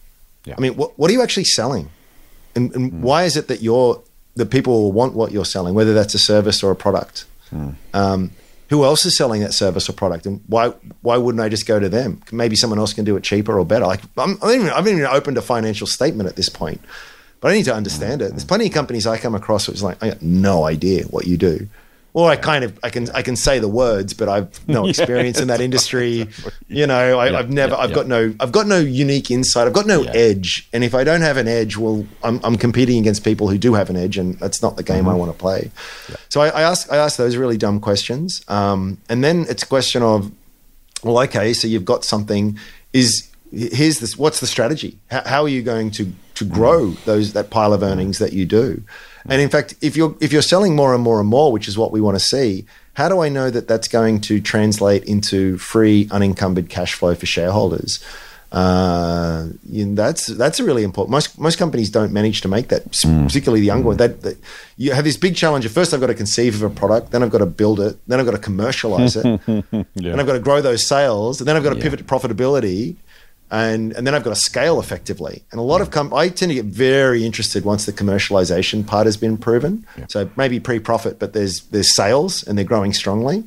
[0.46, 0.56] Yeah.
[0.58, 1.90] I mean, what what are you actually selling,
[2.56, 3.00] and, and mm.
[3.02, 4.02] why is it that you're
[4.36, 7.26] that people want what you're selling, whether that's a service or a product?
[7.52, 7.76] Mm.
[7.94, 8.32] Um,
[8.70, 10.70] who else is selling that service or product, and why
[11.02, 12.22] why wouldn't I just go to them?
[12.32, 13.86] Maybe someone else can do it cheaper or better.
[13.86, 16.82] Like I'm, I even, I haven't even opened a financial statement at this point,
[17.42, 18.26] but I need to understand mm.
[18.26, 18.30] it.
[18.32, 21.28] There's plenty of companies I come across which is like I got no idea what
[21.28, 21.68] you do.
[22.16, 25.38] Or I kind of I can I can say the words, but I've no experience
[25.42, 26.30] in that industry.
[26.70, 27.96] You know, I, Yeah, I've never yeah, I've yeah.
[27.96, 29.68] got no I've got no unique insight.
[29.68, 30.12] I've got no Yeah.
[30.16, 30.70] edge.
[30.72, 33.74] And if I don't have an edge, well, I'm, I'm competing against people who do
[33.74, 35.20] have an edge, and that's not the game I Mm-hmm.
[35.20, 35.72] want to play.
[36.30, 39.68] So I, I ask I ask those really dumb questions, um, and then it's a
[39.68, 40.32] question of,
[41.04, 42.58] well, okay, so you've got something.
[42.94, 44.18] Is here's this?
[44.18, 44.98] What's the strategy?
[45.12, 48.46] How, how are you going to to grow those that pile of earnings that you
[48.46, 48.84] do?
[49.28, 51.78] And in fact, if you're if you're selling more and more and more, which is
[51.78, 55.58] what we want to see, how do I know that that's going to translate into
[55.58, 58.04] free unencumbered cash flow for shareholders?
[58.52, 61.12] Uh, you know, that's that's a really important.
[61.12, 63.98] Most most companies don't manage to make that, s- particularly the younger one.
[63.98, 64.38] That, that
[64.78, 65.66] you have this big challenge.
[65.66, 67.98] of First, I've got to conceive of a product, then I've got to build it,
[68.08, 69.26] then I've got to commercialize it,
[70.14, 72.96] And I've got to grow those sales, and then I've got to pivot to profitability,
[73.52, 75.44] and and then I've got to scale effectively.
[75.52, 79.06] And a lot of com- I tend to get very interested once the commercialization part
[79.06, 79.86] has been proven.
[80.10, 83.44] So maybe pre-profit, but there's there's sales and they're growing strongly.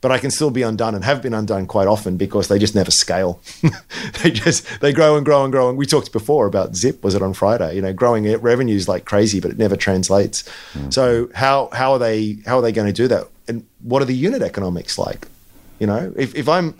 [0.00, 2.72] But I can still be undone and have been undone quite often because they just
[2.72, 3.40] never scale.
[4.22, 5.68] they just they grow and grow and grow.
[5.68, 7.02] And we talked before about Zip.
[7.02, 7.74] Was it on Friday?
[7.74, 10.44] You know, growing it- revenues like crazy, but it never translates.
[10.74, 10.92] Mm.
[10.92, 13.26] So how how are they how are they going to do that?
[13.48, 15.26] And what are the unit economics like?
[15.80, 16.74] You know, if if I'm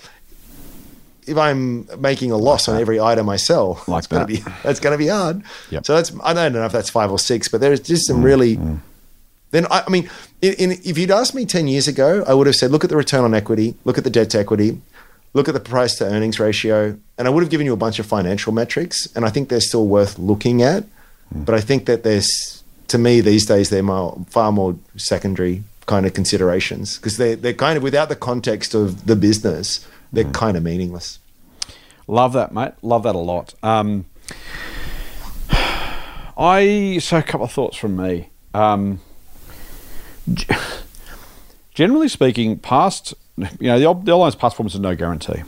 [1.29, 4.81] if I'm making a loss on every item I sell, Like that's gonna be that's
[4.81, 5.43] going to be hard.
[5.71, 5.87] Yep.
[5.87, 8.57] So that's I don't know if that's five or six, but there's just some really.
[8.57, 8.79] Mm, mm.
[9.51, 10.11] Then I, I mean,
[10.43, 12.91] in, in, if you'd asked me ten years ago, I would have said, look at
[12.91, 14.81] the return on equity, look at the debt to equity,
[15.33, 17.99] look at the price to earnings ratio, and I would have given you a bunch
[17.99, 20.85] of financial metrics, and I think they're still worth looking at.
[21.35, 21.45] Mm.
[21.47, 26.05] But I think that there's, to me, these days they're more, far more secondary kind
[26.05, 30.57] of considerations because they they're kind of without the context of the business, they're kind
[30.57, 31.19] of meaningless.
[32.07, 32.73] Love that, mate.
[32.83, 33.55] Love that a lot.
[33.63, 34.07] Um,
[36.39, 38.31] I so a couple of thoughts from me.
[38.55, 39.01] Um,
[41.75, 45.43] generally speaking, past you know the, the old past performance is no guarantee.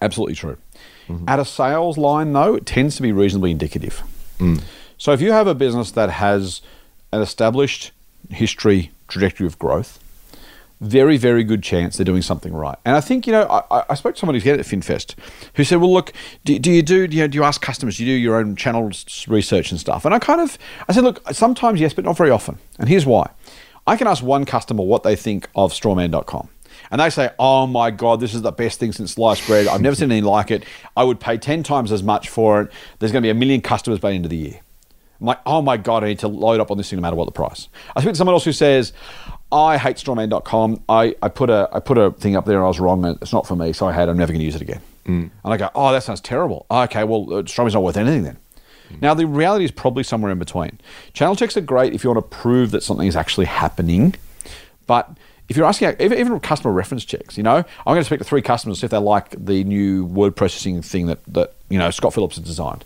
[0.00, 0.56] Absolutely true.
[1.28, 4.02] At a sales line, though, it tends to be reasonably indicative.
[4.96, 6.62] So if you have a business that has
[7.12, 7.92] an established
[8.30, 9.98] history trajectory of growth,
[10.82, 12.76] very, very good chance they're doing something right.
[12.84, 15.14] And I think, you know, I, I spoke to somebody who's here at FinFest
[15.54, 16.12] who said, well, look,
[16.44, 18.36] do, do you do, do you, know, do you ask customers, do you do your
[18.36, 18.90] own channel
[19.28, 20.04] research and stuff?
[20.04, 20.58] And I kind of,
[20.88, 22.58] I said, look, sometimes yes, but not very often.
[22.80, 23.30] And here's why.
[23.86, 26.48] I can ask one customer what they think of strawman.com.
[26.90, 29.68] And they say, oh my God, this is the best thing since sliced bread.
[29.68, 30.64] I've never seen anything like it.
[30.96, 32.72] I would pay 10 times as much for it.
[32.98, 34.60] There's going to be a million customers by the end of the year.
[35.20, 37.14] I'm like, oh my God, I need to load up on this thing no matter
[37.14, 37.68] what the price.
[37.94, 38.92] I speak to someone else who says,
[39.52, 40.82] I hate strawman.com.
[40.88, 43.04] I, I put a I put a thing up there and I was wrong.
[43.20, 44.08] It's not for me, so I had.
[44.08, 44.80] I'm never going to use it again.
[45.44, 46.64] And I go, oh, that sounds terrible.
[46.70, 48.38] Okay, well, uh, strawman's not worth anything then.
[49.00, 50.78] Now, the reality is probably somewhere in between.
[51.14, 54.14] Channel checks are great if you want to prove that something is actually happening.
[54.86, 55.10] But
[55.48, 58.24] if you're asking, even, even customer reference checks, you know, I'm going to speak to
[58.24, 61.90] three customers see if they like the new word processing thing that, that you know,
[61.90, 62.84] Scott Phillips has designed.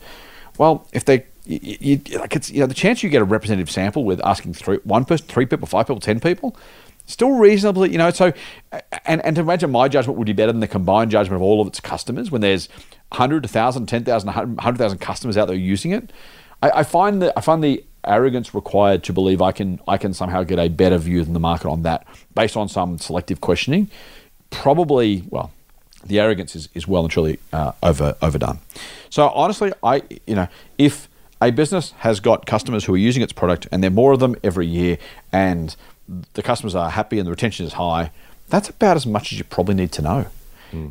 [0.59, 3.71] Well, if they, you, you, like it's, you know, the chance you get a representative
[3.71, 6.57] sample with asking three, one person, three people, five people, ten people,
[7.07, 8.11] still reasonably, you know.
[8.11, 8.33] So,
[9.05, 11.61] and, and to imagine my judgment would be better than the combined judgment of all
[11.61, 12.69] of its customers when there's
[13.11, 16.13] 100, 1,000, 10,000, 100,000 customers out there using it.
[16.63, 20.15] I, I find that I find the arrogance required to believe I can I can
[20.15, 23.91] somehow get a better view than the market on that based on some selective questioning.
[24.51, 25.53] Probably, well,
[26.05, 28.61] the arrogance is, is well and truly uh, over overdone.
[29.11, 31.09] So honestly, I you know if
[31.41, 34.20] a business has got customers who are using its product and there are more of
[34.20, 34.99] them every year
[35.32, 35.76] and
[36.34, 38.11] the customers are happy and the retention is high,
[38.49, 40.26] that's about as much as you probably need to know.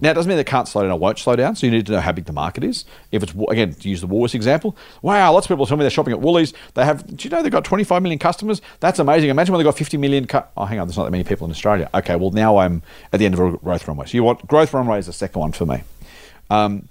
[0.01, 1.85] Now, it doesn't mean they can't slow down or won't slow down, so you need
[1.87, 2.85] to know how big the market is.
[3.11, 5.89] If it's, again, to use the Woolworths example, wow, lots of people tell me they're
[5.91, 6.53] shopping at Woolies.
[6.73, 8.61] They have, do you know they've got 25 million customers?
[8.79, 9.29] That's amazing.
[9.29, 10.25] Imagine when they've got 50 million.
[10.25, 11.89] Cu- oh, hang on, there's not that many people in Australia.
[11.93, 12.81] Okay, well, now I'm
[13.13, 14.07] at the end of a growth runway.
[14.07, 15.83] So you want growth runway is the second one for me.
[16.49, 16.87] Um,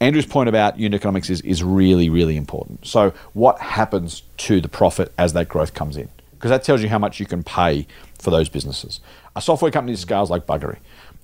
[0.00, 2.86] Andrew's point about unit economics is, is really, really important.
[2.86, 6.10] So, what happens to the profit as that growth comes in?
[6.32, 7.86] Because that tells you how much you can pay
[8.18, 9.00] for those businesses.
[9.34, 10.78] A software company scales like buggery.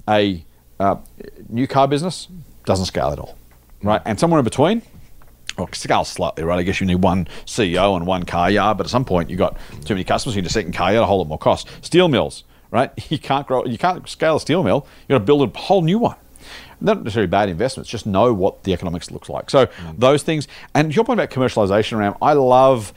[0.09, 0.45] A
[0.81, 0.97] uh,
[1.49, 2.29] new car business
[2.65, 3.37] doesn't scale at all,
[3.83, 4.01] right?
[4.07, 4.81] And somewhere in between,
[5.59, 6.59] well, scales slightly, right?
[6.59, 9.39] I guess you need one CEO and one car yard, but at some point you've
[9.39, 11.69] got too many customers, you need a second car yard, a whole lot more cost.
[11.83, 12.91] Steel mills, right?
[13.11, 14.87] You can't grow, you can't scale a steel mill.
[15.03, 16.17] You've got to build a whole new one
[16.83, 19.51] not necessarily bad investments, just know what the economics looks like.
[19.51, 19.99] So mm.
[19.99, 22.93] those things, and your point about commercialization around, I love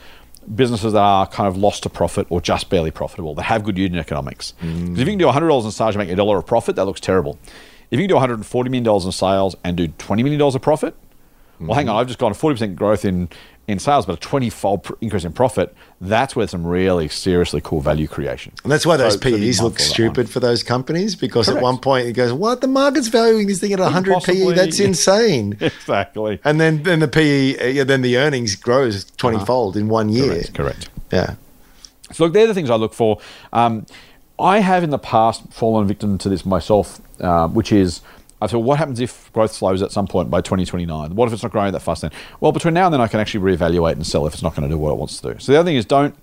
[0.53, 3.77] businesses that are kind of lost to profit or just barely profitable that have good
[3.77, 4.53] unit economics.
[4.61, 4.89] Mm.
[4.89, 6.85] 'Cause if you can do $100 in sales and make a dollar of profit, that
[6.85, 7.37] looks terrible.
[7.91, 10.95] If you can do $140 million in sales and do $20 million of profit,
[11.59, 11.95] well, hang mm-hmm.
[11.95, 13.29] on, I've just gone a 40% growth in,
[13.67, 15.75] in sales, but a 20 fold pr- increase in profit.
[15.99, 18.53] That's where some really seriously cool value creation.
[18.63, 21.49] And that's why those So- PEs look mindful of that stupid for those companies because
[21.49, 24.53] at one point it goes, "What the market's valuing this thing at 100 PE?
[24.53, 26.39] That's insane." Exactly.
[26.43, 30.27] and then then the PE, yeah, then the earnings grows 20 fold in one year.
[30.43, 30.53] Correct.
[30.53, 30.89] Correct.
[31.11, 31.35] Yeah.
[32.13, 33.19] So look, they're the things I look for.
[33.51, 33.85] Um,
[34.37, 38.01] I have in the past fallen victim to this myself, uh, which is
[38.53, 41.15] I what happens if growth slows at some point by 2029?
[41.15, 42.11] What if it's not growing that fast then?
[42.39, 44.67] Well, between now and then, I can actually reevaluate and sell if it's not going
[44.67, 45.39] to do what it wants to do.
[45.39, 46.15] So the other thing is don't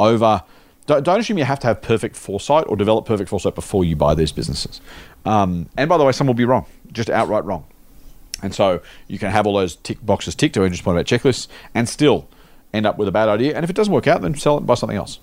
[0.00, 0.42] over.
[0.86, 3.94] Don't, don't assume you have to have perfect foresight or develop perfect foresight before you
[3.94, 4.80] buy these businesses.
[5.26, 7.66] Um, and by the way, some will be wrong, just outright wrong.
[8.42, 11.48] And so you can have all those tick boxes ticked to Andrew's point about checklists
[11.74, 12.28] and still
[12.72, 13.54] end up with a bad idea.
[13.54, 15.20] And if it doesn't work out, then sell it and buy something else.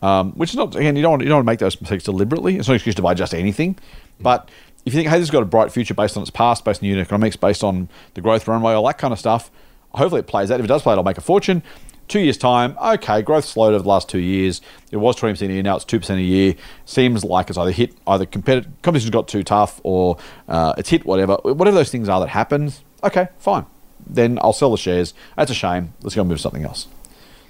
[0.00, 2.04] Um, which is not, again, you don't, want, you don't want to make those mistakes
[2.04, 2.56] deliberately.
[2.56, 3.78] It's not an excuse to buy just anything.
[4.20, 4.50] But
[4.84, 6.82] if you think, hey, this has got a bright future based on its past, based
[6.82, 9.50] on unit economics, based on the growth runway, all that kind of stuff,
[9.90, 10.58] hopefully it plays out.
[10.58, 11.62] If it does play, out, it'll make a fortune.
[12.08, 14.60] Two years' time, okay, growth slowed over the last two years.
[14.90, 16.56] It was 20% a year, now it's 2% a year.
[16.84, 20.18] Seems like it's either hit, either competitive, competition's got too tough or
[20.48, 21.36] uh, it's hit, whatever.
[21.42, 23.66] Whatever those things are that happens, okay, fine.
[24.04, 25.14] Then I'll sell the shares.
[25.36, 25.94] That's a shame.
[26.02, 26.88] Let's go move to something else.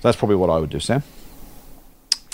[0.03, 1.03] So that's probably what I would do, Sam.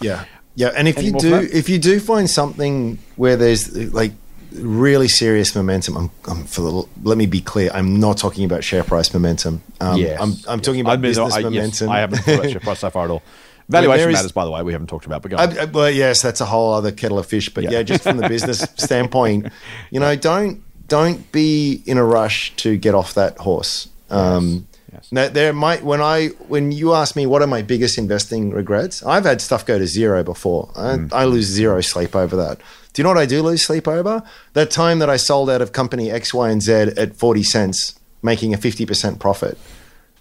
[0.02, 0.24] Yeah,
[0.54, 0.72] yeah.
[0.76, 4.12] And if Any you do, if you do find something where there's like
[4.52, 8.64] really serious momentum, I'm, I'm for the, let me be clear, I'm not talking about
[8.64, 9.62] share price momentum.
[9.80, 10.20] Um, Yes.
[10.20, 11.88] I'm, I'm talking I about admit, business I, yes, momentum.
[11.90, 13.22] I haven't thought about share price so far at all.
[13.68, 14.62] Valuation is- matters, by the way.
[14.62, 15.34] We haven't talked about, but.
[15.34, 17.48] I, I- well, yes, that's a whole other kettle of fish.
[17.50, 17.70] But Yeah.
[17.72, 19.48] yeah, just from the business standpoint,
[19.90, 23.88] you know, don't don't be in a rush to get off that horse.
[24.08, 25.12] Um, Yes.
[25.12, 29.02] now, there might when I when you ask me what are my biggest investing regrets,
[29.04, 30.70] I've had stuff go to zero before.
[30.76, 31.12] I, Mm.
[31.12, 32.58] I lose zero sleep over that.
[32.92, 34.22] Do you know what I do lose sleep over?
[34.54, 37.98] That time that I sold out of company X, Y, and Z at forty cents,
[38.22, 39.58] making a fifty percent profit,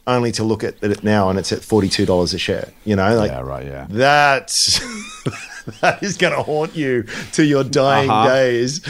[0.06, 2.70] only to look at it now and it's at forty two dollars a share.
[2.84, 3.88] You know, like yeah, right, yeah.
[3.90, 4.80] that's
[5.82, 7.04] that is going to haunt you
[7.34, 8.28] to your dying Uh-huh.
[8.28, 8.82] days.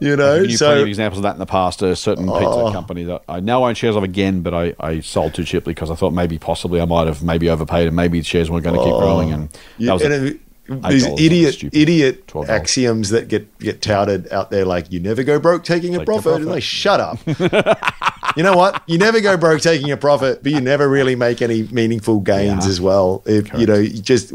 [0.00, 1.82] You know, you so examples of that in the past.
[1.82, 2.38] A certain Oh.
[2.38, 5.72] pizza company that I now own shares of again, but I, I sold too cheaply
[5.74, 8.64] because I thought maybe possibly I might have maybe overpaid and maybe the shares weren't
[8.64, 9.32] going to keep growing.
[9.32, 10.40] And that Yeah, was and it-
[10.88, 12.48] these idiot idiot $12.
[12.48, 16.06] axioms that get get touted out there, like you never go broke taking a Take
[16.06, 16.32] the profit.
[16.34, 16.54] And profit.
[16.54, 17.18] like, shut up.
[18.36, 18.82] you know what?
[18.86, 22.64] You never go broke taking a profit, but you never really make any meaningful gains
[22.64, 22.70] Yeah.
[22.70, 23.22] as well.
[23.26, 24.28] If you know, you just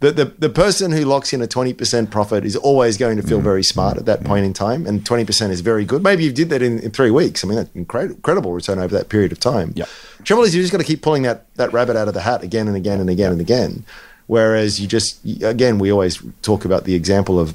[0.00, 3.22] the, the the person who locks in a twenty percent profit is always going to
[3.22, 3.28] Mm.
[3.28, 6.02] feel very smart at that point in time, and twenty percent is very good.
[6.02, 7.44] Maybe you did that in, in three weeks.
[7.44, 9.72] I mean, that's incredible, incredible return over that period of time.
[9.74, 9.88] Yep.
[10.24, 12.42] Trouble is, you just got to keep pulling that that rabbit out of the hat
[12.42, 13.84] again and again and again and again.
[14.26, 17.54] Whereas you just again, we always talk about the example of.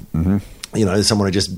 [0.74, 1.50] You know, someone who just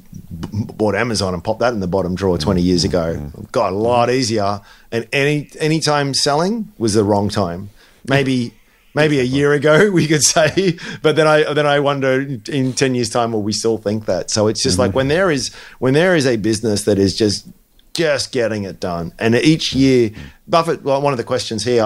[0.77, 2.41] bought Amazon and popped that in the bottom drawer mm.
[2.41, 3.17] 20 years ago.
[3.17, 3.53] Mm.
[3.53, 4.61] Got a lot easier.
[4.91, 7.71] And any any time selling was the wrong time.
[8.09, 8.53] Maybe
[8.95, 12.95] maybe a year ago we could say, but then I then I wonder in 10
[12.95, 14.31] years time will we still think that?
[14.31, 14.95] So it's just like mm.
[14.95, 17.47] when there is when there is a business that is just
[17.95, 19.13] just getting it done.
[19.19, 20.11] And each year,
[20.47, 21.81] Buffett, well, one of the questions he,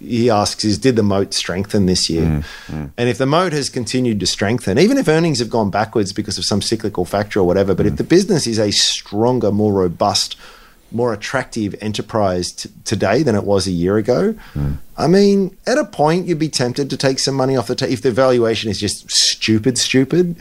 [0.00, 2.24] he asks is Did the moat strengthen this year?
[2.24, 2.92] Mm, mm.
[2.96, 6.38] And if the moat has continued to strengthen, even if earnings have gone backwards because
[6.38, 7.98] of some cyclical factor or whatever, but if mm.
[7.98, 10.36] the business is a stronger, more robust,
[10.92, 14.34] more attractive enterprise t- today than it was a year ago,
[14.96, 17.92] I mean, at a point you'd be tempted to take some money off the table
[17.92, 20.36] if the valuation is just stupid, stupid.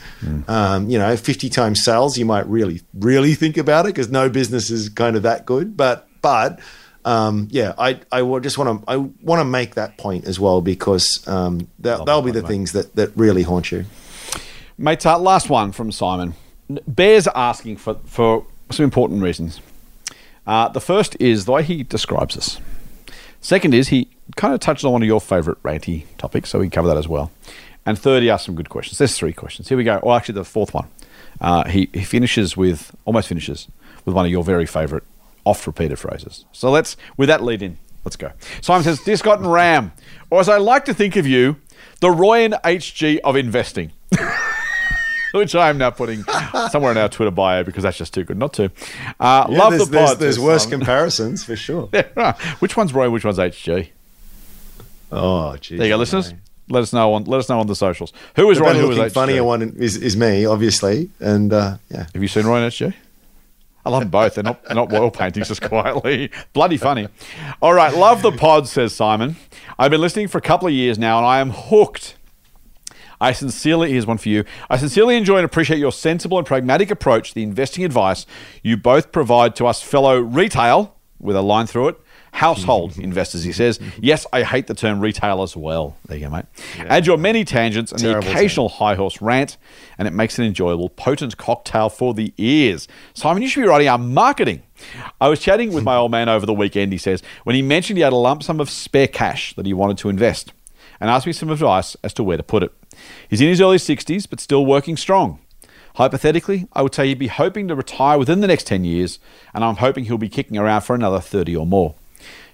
[0.48, 4.30] Um, you know, fifty times sales, you might really, really think about it because no
[4.30, 5.78] business is kind of that good.
[5.78, 6.60] But, but.
[7.06, 10.60] Um, yeah, I I just want to I want to make that point as well
[10.60, 13.86] because um, that, that'll be the things that, that really haunt you.
[14.78, 16.36] Mate, uh, last one from Simon.
[16.88, 19.62] Bears are asking for, for some important reasons.
[20.50, 22.60] Uh, the first is the way he describes us.
[23.40, 26.68] Second is he kind of touches on one of your favourite ranty topics, so we
[26.72, 27.32] cover that as well.
[27.86, 28.98] And third, he asks some good questions.
[28.98, 29.70] There's three questions.
[29.70, 30.00] Here we go.
[30.02, 30.88] Well, actually, the fourth one.
[31.40, 33.68] Uh, he, he finishes with, almost finishes,
[34.06, 35.04] with one of your very favourite
[35.46, 36.46] oft repeated phrases.
[36.52, 38.32] So let's, with that lead in, let's go.
[38.60, 39.92] Simon says, Dear Scott and Ram,
[40.32, 41.58] or as I like to think of you,
[42.00, 43.92] the Roy and HG of investing.
[45.34, 46.24] Which I am now putting
[46.72, 48.72] somewhere in our Twitter bio because that's just too good not to.
[49.20, 50.20] Uh, love the there's, pod.
[50.20, 51.88] there's says worse comparisons for sure.
[52.60, 53.10] which one's Roy?
[53.10, 53.90] Which one's HG?
[55.12, 55.78] Oh, geez.
[55.78, 56.34] There you go, listeners.
[56.70, 58.14] Let us know on let us know on the socials.
[58.36, 58.74] Who is Roy?
[58.74, 59.12] Who is HG?
[59.12, 62.06] funnier one is, is me, obviously, and uh, yeah.
[62.14, 62.94] Have you seen Roy and HG?
[63.86, 64.36] I love them both.
[64.36, 66.32] They're not they're not wall paintings, just quietly.
[66.54, 67.08] Bloody funny.
[67.62, 69.36] All right, love the pod, says Simon.
[69.80, 72.16] I've been listening for a couple of years now, and I am hooked.
[73.22, 74.46] I sincerely, here's one for you.
[74.70, 78.26] I sincerely enjoy and appreciate your sensible and pragmatic approach the investing advice
[78.64, 82.00] you both provide to us fellow retail, with a line through it,
[82.32, 83.80] household investors, he says.
[84.00, 85.98] Yes, I hate the term retail as well.
[86.08, 86.46] There you go, mate.
[86.78, 89.58] Add your many tangents and Terrible the occasional high horse rant,
[89.98, 92.88] and it makes an enjoyable, potent cocktail for the ears.
[93.14, 94.64] Simon, you should be writing our marketing.
[95.20, 97.98] I was chatting with my old man over the weekend, he says, when he mentioned
[97.98, 100.54] he had a lump sum of spare cash that he wanted to invest,
[101.02, 102.74] and asked me some advice as to where to put it.
[103.30, 105.40] He's in his early 60s, but still working strong.
[105.96, 109.20] Hypothetically, I would say he'd be hoping to retire within the next 10 years,
[109.54, 111.96] and I'm hoping he'll be kicking around for another 30 or more.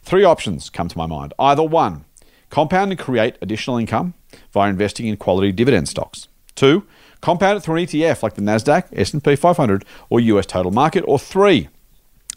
[0.01, 1.33] Three options come to my mind.
[1.39, 2.05] Either one,
[2.49, 4.13] compound and create additional income
[4.51, 6.27] via investing in quality dividend stocks.
[6.55, 6.85] Two,
[7.21, 11.03] compound it through an ETF like the Nasdaq, S&P 500, or US Total Market.
[11.07, 11.69] Or three,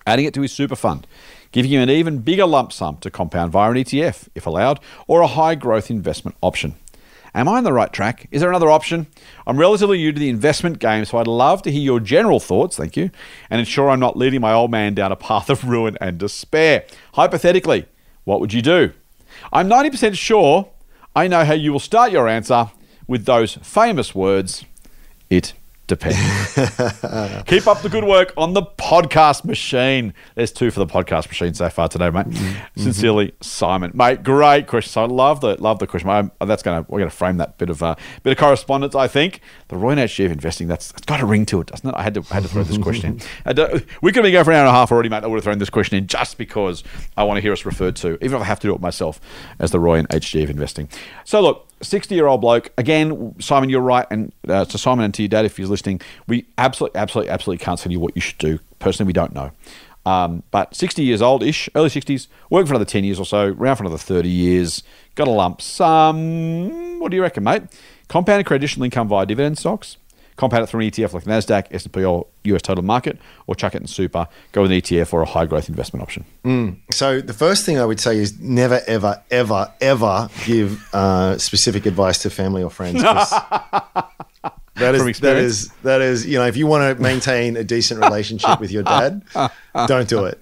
[0.07, 1.07] adding it to his super fund,
[1.53, 5.21] giving him an even bigger lump sum to compound via an ETF, if allowed, or
[5.21, 6.75] a high growth investment option.
[7.39, 8.27] Am I on the right track?
[8.33, 9.07] Is there another option?
[9.47, 12.77] I'm relatively new to the investment game, so I'd love to hear your general thoughts,
[12.77, 13.13] thank you,
[13.49, 16.85] and ensure I'm not leading my old man down a path of ruin and despair.
[17.15, 17.87] Hypothetically,
[18.25, 18.93] what would you do?
[19.53, 20.69] I'm 90% sure
[21.15, 22.73] I know how you will start your answer
[23.07, 24.65] with those famous words
[25.31, 25.53] it
[25.89, 26.19] depends.
[27.47, 30.15] Keep up the good work on the podcast machine.
[30.37, 32.27] There's two for the podcast machine so far today, mate.
[32.27, 32.81] Mm-hmm.
[32.81, 34.23] Sincerely, Simon, mate.
[34.23, 34.91] Great question.
[34.91, 36.09] So I love the love the question.
[36.09, 38.95] I, that's gonna we're gonna frame that bit of uh, bit of correspondence.
[38.95, 40.69] I think the Roy and HG of investing.
[40.69, 41.95] That's it's got a ring to it, doesn't it?
[41.97, 43.21] I had to I had to throw this question in.
[43.45, 43.59] And,
[44.03, 45.25] we could have been going for an hour and a half already, mate.
[45.25, 46.85] I would have thrown this question in just because
[47.17, 49.21] I want to hear us referred to, even if I have to do it myself,
[49.59, 50.89] as the Roy and HG of investing.
[51.25, 51.68] So look.
[51.83, 52.71] 60 year old bloke.
[52.79, 54.07] Again, Simon, you're right.
[54.11, 57.65] And uh, to Simon and to your dad, if you're listening, we absolutely, absolutely, absolutely
[57.65, 58.59] can't tell you what you should do.
[58.79, 59.53] Personally, we don't know.
[60.07, 63.49] Um, but 60 years old ish, early 60s, working for another 10 years or so,
[63.49, 64.83] around for another 30 years,
[65.15, 66.99] got a lump sum.
[66.99, 67.65] What do you reckon, mate?
[68.09, 69.99] Compounded credit additional income via dividend stocks,
[70.39, 73.83] compound it through an ETF like NASDAQ, S&P or US total market, or chuck it
[73.83, 76.25] in super, go with an ETF or a high growth investment option.
[76.93, 81.85] So the first thing I would say is never, ever, ever, ever give uh, specific
[81.85, 83.03] advice to family or friends.
[84.79, 88.01] That is, that is that is you know if you want to maintain a decent
[88.03, 89.23] relationship with your dad,
[89.87, 90.41] don't do it.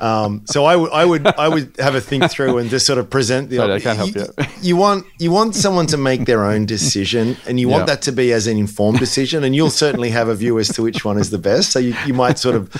[0.00, 2.98] Um, so I would I would I would have a think through and just sort
[2.98, 3.56] of present the.
[3.56, 4.44] Sorry, I can't help you, you.
[4.62, 7.94] you want you want someone to make their own decision, and you want Yeah.
[7.94, 10.82] that to be as an informed decision, and you'll certainly have a view as to
[10.82, 11.72] which one is the best.
[11.72, 12.70] So you, you might sort of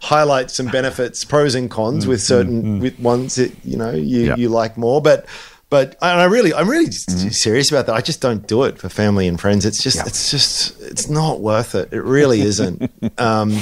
[0.00, 4.26] highlight some benefits, pros and cons with certain with ones that you know you Mm,
[4.28, 4.36] Yeah.
[4.36, 5.26] you like more, but.
[5.70, 7.94] But and I really, I'm really serious about that.
[7.94, 9.66] I just don't do it for family and friends.
[9.66, 11.92] It's just, it's just, it's not worth it.
[11.92, 12.90] It really isn't.
[13.20, 13.54] um,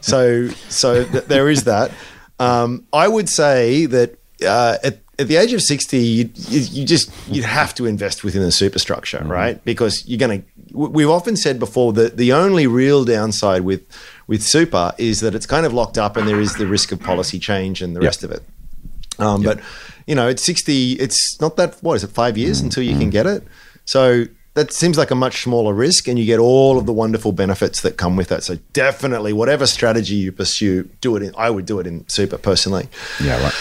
[0.00, 1.92] so, so th- there is that.
[2.40, 6.84] Um, I would say that uh, at, at the age of 60, you, you, you
[6.84, 9.64] just, you'd have to invest within the superstructure, right?
[9.64, 13.82] Because you're going to, we've often said before that the only real downside with,
[14.26, 17.00] with super is that it's kind of locked up and there is the risk of
[17.00, 18.42] policy change and the rest of it.
[19.18, 19.60] Um, But
[20.06, 21.76] you know, it's sixty, it's not that.
[21.82, 22.10] What is it?
[22.10, 23.44] Five years until you can get it.
[23.84, 27.32] So that seems like a much smaller risk, and you get all of the wonderful
[27.32, 28.42] benefits that come with that.
[28.42, 31.22] So definitely, whatever strategy you pursue, do it.
[31.22, 32.88] In, I would do it in super personally.
[33.22, 33.54] Yeah, right.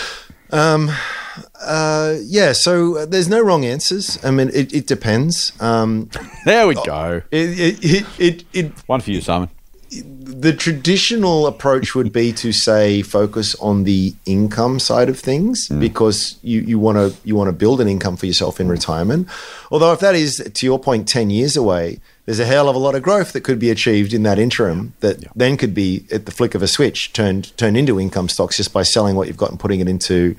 [1.59, 2.53] Uh, yeah.
[2.53, 4.23] So there's no wrong answers.
[4.23, 5.51] I mean, it, it depends.
[5.59, 6.09] Um,
[6.45, 7.23] There we go.
[7.31, 9.49] it, it, it, it, it One for you, Simon.
[9.89, 16.37] The traditional approach would be to say focus on the income side of things because
[16.41, 19.27] you, you want to you want to build an income for yourself in retirement.
[19.71, 22.79] Although if that is to your point ten years away, there's a hell of a
[22.79, 26.25] lot of growth that could be achieved in that interim that then could be at
[26.25, 29.37] the flick of a switch turned turned into income stocks just by selling what you've
[29.37, 30.35] got and putting it into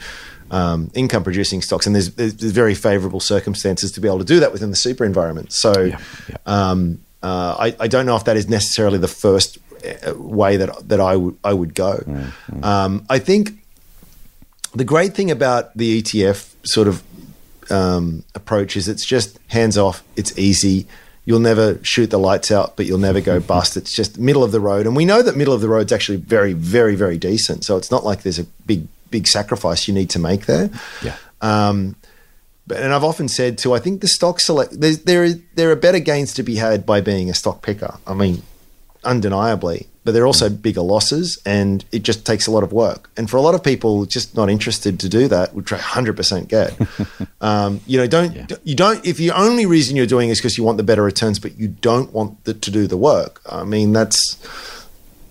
[0.50, 1.86] um, income producing stocks.
[1.86, 5.04] And there's, there's very favourable circumstances to be able to do that within the super
[5.04, 5.52] environment.
[5.52, 5.84] So.
[5.84, 5.98] yeah.
[6.46, 10.88] Um, uh, I, I don't know if that is necessarily the first uh, way that
[10.88, 11.94] that I would I would go.
[12.62, 13.50] Um, I think
[14.74, 17.02] the great thing about the ETF sort of
[17.68, 20.04] um, approach is it's just hands off.
[20.14, 20.86] It's easy.
[21.24, 23.76] You'll never shoot the lights out, but you'll never go bust.
[23.76, 25.92] It's just middle of the road, and we know that middle of the road is
[25.92, 27.64] actually very, very, very decent.
[27.64, 30.70] So it's not like there's a big, big sacrifice you need to make there.
[31.02, 31.16] Yeah.
[31.40, 31.96] Um,
[32.74, 35.76] and I've often said too, I think the stock select there's, there is there are
[35.76, 37.98] better gains to be had by being a stock picker.
[38.06, 38.42] I mean,
[39.04, 43.10] undeniably, but there are also bigger losses, and it just takes a lot of work.
[43.16, 46.16] And for a lot of people, just not interested to do that, which I hundred
[46.16, 46.76] percent get.
[47.40, 50.64] um, you know, don't you don't if the only reason you're doing is because you
[50.64, 53.40] want the better returns, but you don't want the, to do the work.
[53.50, 54.36] I mean, that's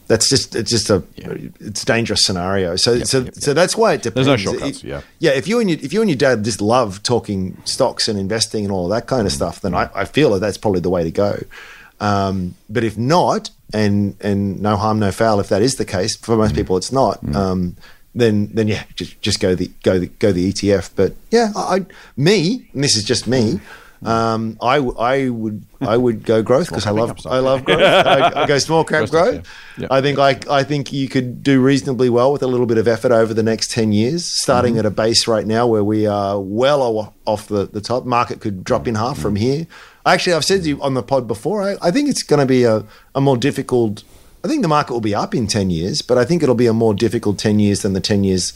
[0.07, 1.03] that's just it's just a
[1.59, 2.75] it's a dangerous scenario.
[2.75, 4.27] So so so that's why it depends.
[4.27, 5.01] There's no shortcuts, yeah.
[5.19, 5.31] yeah.
[5.31, 8.63] If you and your, if you and your dad just love talking stocks and investing
[8.65, 11.03] and all that kind of stuff, then I, I feel that that's probably the way
[11.03, 11.39] to go.
[11.99, 16.15] Um, but if not, and and no harm, no foul, if that is the case,
[16.15, 17.19] for most people it's not.
[17.35, 17.75] Um,
[18.13, 20.91] then then yeah, just just go the go the go the ETF.
[20.95, 21.85] But yeah, I, I
[22.15, 23.59] me, and this is just me.
[24.07, 27.17] Um, I, w- I would I would go growth because I love.
[27.25, 27.81] I love growth.
[27.81, 29.47] I, I go small cap Growth
[29.77, 29.87] yeah.
[29.91, 32.87] I think I, I think you could do reasonably well with a little bit of
[32.87, 34.79] effort over the next 10 years, starting Mm-hmm.
[34.79, 38.05] at a base right now where we are well off the, the top.
[38.05, 39.21] Market could drop in half Mm-hmm.
[39.21, 39.67] from here.
[40.05, 42.45] Actually, I've said to you on the pod before, I, I think it's going to
[42.45, 42.83] be a,
[43.15, 44.03] a more difficult.
[44.43, 46.67] I think the market will be up in 10 years, but I think it'll be
[46.67, 48.53] a more difficult 10 years than the 10 years,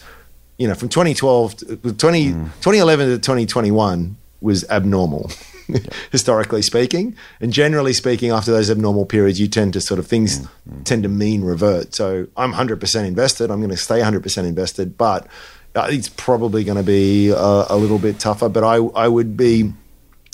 [0.59, 2.45] you know, from 2012 to 20, Mm.
[2.61, 5.31] 2011 to 2021 was abnormal.
[6.11, 7.15] historically speaking.
[7.39, 10.47] And generally speaking, after those abnormal periods, you tend to sort of things
[10.83, 11.95] tend to mean revert.
[11.95, 13.51] So I'm 100% invested.
[13.51, 15.27] I'm going to stay 100% invested, but
[15.75, 18.49] uh, it's probably going to be uh, a little bit tougher.
[18.49, 19.71] But I, I would be,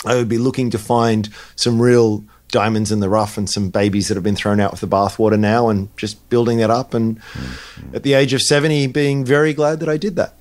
[0.06, 4.08] I would be looking to find some real diamonds in the rough and some babies
[4.08, 6.94] that have been thrown out with the bathwater now, and just building that up.
[6.94, 7.20] And
[7.94, 10.36] at the age of 70, being very glad that I did that.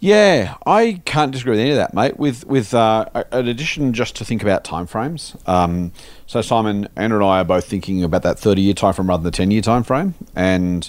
[0.00, 2.18] Yeah, I can't disagree with any of that, mate.
[2.18, 5.36] With with uh, an addition, just to think about timeframes.
[5.48, 5.90] Um,
[6.26, 9.32] so Simon, Andrew, and I are both thinking about that thirty-year time frame rather than
[9.32, 10.88] the ten-year time frame, and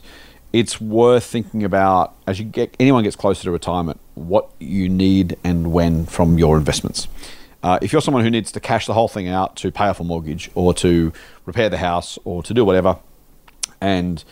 [0.53, 5.37] it's worth thinking about as you get anyone gets closer to retirement, what you need
[5.43, 7.07] and when from your investments.
[7.63, 9.99] Uh, if you're someone who needs to cash the whole thing out to pay off
[9.99, 11.11] a mortgage or to
[11.45, 12.97] repair the house or to do whatever,
[13.81, 14.23] and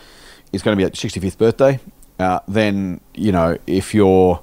[0.52, 1.80] it's going to be at 65th birthday,
[2.20, 4.40] uh, then you know if you're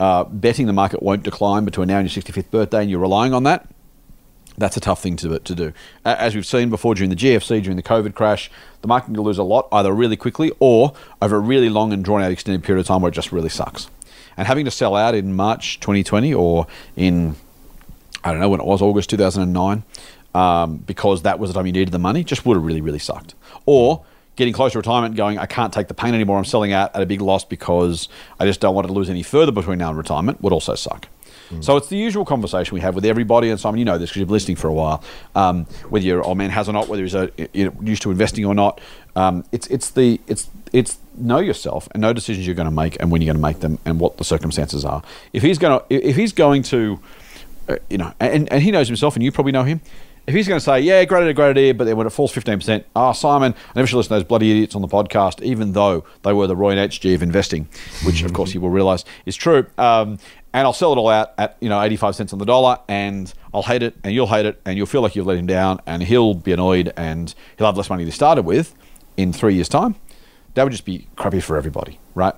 [0.00, 3.34] uh, betting the market won't decline between now and your 65th birthday and you're relying
[3.34, 3.68] on that,
[4.58, 5.72] that's a tough thing to, to do.
[6.04, 8.50] As we've seen before during the GFC, during the COVID crash,
[8.82, 10.92] the market can lose a lot either really quickly or
[11.22, 13.48] over a really long and drawn out extended period of time where it just really
[13.48, 13.88] sucks.
[14.36, 17.36] And having to sell out in March 2020 or in,
[18.22, 19.82] I don't know when it was, August 2009,
[20.34, 22.98] um, because that was the time you needed the money, just would have really, really
[22.98, 23.34] sucked.
[23.66, 24.04] Or
[24.38, 26.38] getting close to retirement going, I can't take the pain anymore.
[26.38, 28.08] I'm selling out at a big loss because
[28.38, 31.08] I just don't want to lose any further between now and retirement would also suck.
[31.50, 31.64] Mm.
[31.64, 34.20] So it's the usual conversation we have with everybody, and Simon, you know this because
[34.20, 35.02] you've been listening for a while.
[35.34, 38.12] Um, whether your old man has or not, whether he's a, you know, used to
[38.12, 38.80] investing or not,
[39.16, 42.96] um, it's it's the it's it's know yourself and know decisions you're going to make
[43.00, 45.02] and when you're going to make them and what the circumstances are.
[45.32, 47.00] If he's going to if he's going to,
[47.68, 49.80] uh, you know, and, and he knows himself, and you probably know him
[50.28, 52.34] if he's going to say, yeah, great idea, great idea, but then when it falls
[52.34, 55.72] 15%, ah, Simon, I never should listen to those bloody idiots on the podcast, even
[55.72, 57.66] though they were the Roy and HG of investing,
[58.04, 59.64] which of course he will realise is true.
[59.78, 60.18] Um,
[60.52, 63.32] and I'll sell it all out at, you know, 85 cents on the dollar and
[63.54, 65.80] I'll hate it and you'll hate it and you'll feel like you've let him down
[65.86, 68.74] and he'll be annoyed and he'll have less money than he started with
[69.16, 69.94] in three years' time.
[70.52, 72.34] That would just be crappy for everybody, right?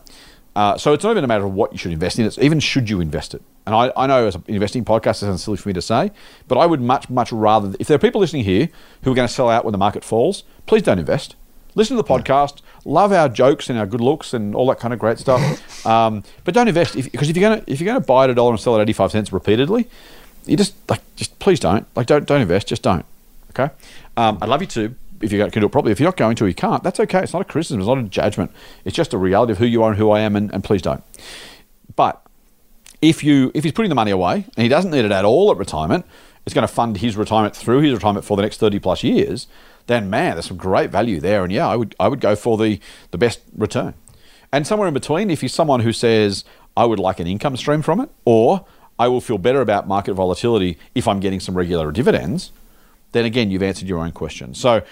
[0.57, 2.26] Uh, so it's not even a matter of what you should invest in.
[2.26, 3.42] It's even should you invest it.
[3.66, 6.11] And I, I know as an investing podcast, it sounds silly for me to say,
[6.48, 8.68] but I would much, much rather, if there are people listening here
[9.03, 11.36] who are going to sell out when the market falls, please don't invest.
[11.76, 14.92] Listen to the podcast, love our jokes and our good looks and all that kind
[14.92, 17.86] of great stuff, um, but don't invest because if, if, you're going to if you're
[17.86, 19.88] going to buy at a dollar and sell at eighty five cents repeatedly,
[20.46, 23.07] you just like just please don't like don't don't invest, just don't.
[23.51, 23.72] Okay,
[24.16, 25.93] um, I'd love you to, if you can do it properly.
[25.93, 26.83] If you're not going to, you can't.
[26.83, 27.23] That's okay.
[27.23, 27.81] It's not a criticism.
[27.81, 28.51] It's not a judgment.
[28.85, 30.83] It's just a reality of who you are and who I am, and, and please
[30.83, 31.03] don't.
[31.97, 32.25] But
[33.03, 35.51] if you if he's putting the money away and he doesn't need it at all
[35.51, 36.05] at retirement,
[36.47, 39.47] it's going to fund his retirement through his retirement for the next 30 plus years,
[39.87, 41.43] then man, there's some great value there.
[41.43, 43.95] And yeah, I would I would go for the the best return.
[44.53, 46.45] And somewhere in between, if he's someone who says,
[46.77, 48.64] I would like an income stream from it, or
[48.99, 52.51] I will feel better about market volatility if I'm getting some regular dividends,
[53.12, 54.55] then again, you've answered your own question.
[54.55, 54.83] So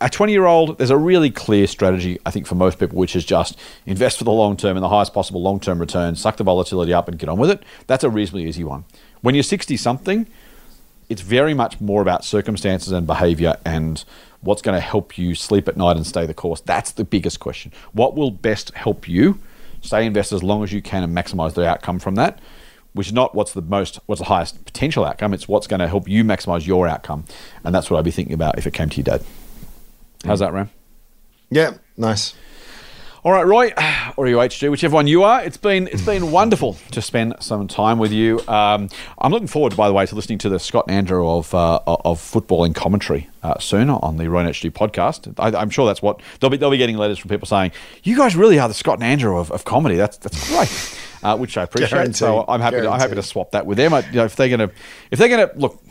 [0.00, 3.16] a 20 year old, there's a really clear strategy, I think, for most people, which
[3.16, 6.36] is just invest for the long term and the highest possible long term return, suck
[6.36, 7.62] the volatility up and get on with it.
[7.86, 8.84] That's a reasonably easy one.
[9.22, 10.26] When you're 60 something,
[11.08, 14.04] it's very much more about circumstances and behavior and
[14.40, 16.60] what's going to help you sleep at night and stay the course.
[16.60, 17.72] That's the biggest question.
[17.92, 19.40] What will best help you
[19.80, 22.38] stay invested as long as you can and maximize the outcome from that?
[22.92, 25.32] Which is not what's the most, what's the highest potential outcome.
[25.32, 27.24] It's what's going to help you maximize your outcome,
[27.62, 29.24] and that's what I'd be thinking about if it came to your dad.
[30.26, 30.70] How's that, Ram?
[31.50, 32.34] Yeah, nice.
[33.26, 33.72] All right, Roy,
[34.16, 35.42] or you HG, whichever one you are.
[35.42, 38.38] It's been it's been wonderful to spend some time with you.
[38.46, 41.52] Um, I'm looking forward, by the way, to listening to the Scott and Andrew of
[41.52, 45.34] uh, of footballing commentary uh, soon on the Roy and HG podcast.
[45.38, 46.56] I, am sure that's what they'll be.
[46.56, 47.72] They'll be getting letters from people saying,
[48.04, 51.00] "You guys really are the Scott and Andrew of, of comedy." That's that's great.
[51.22, 51.90] Uh, which I appreciate.
[51.90, 52.16] Guaranteed.
[52.16, 52.76] So I'm happy.
[52.76, 53.92] To, I'm happy to swap that with them.
[53.92, 54.70] I, you know, if they're gonna,
[55.10, 55.82] if they're gonna look,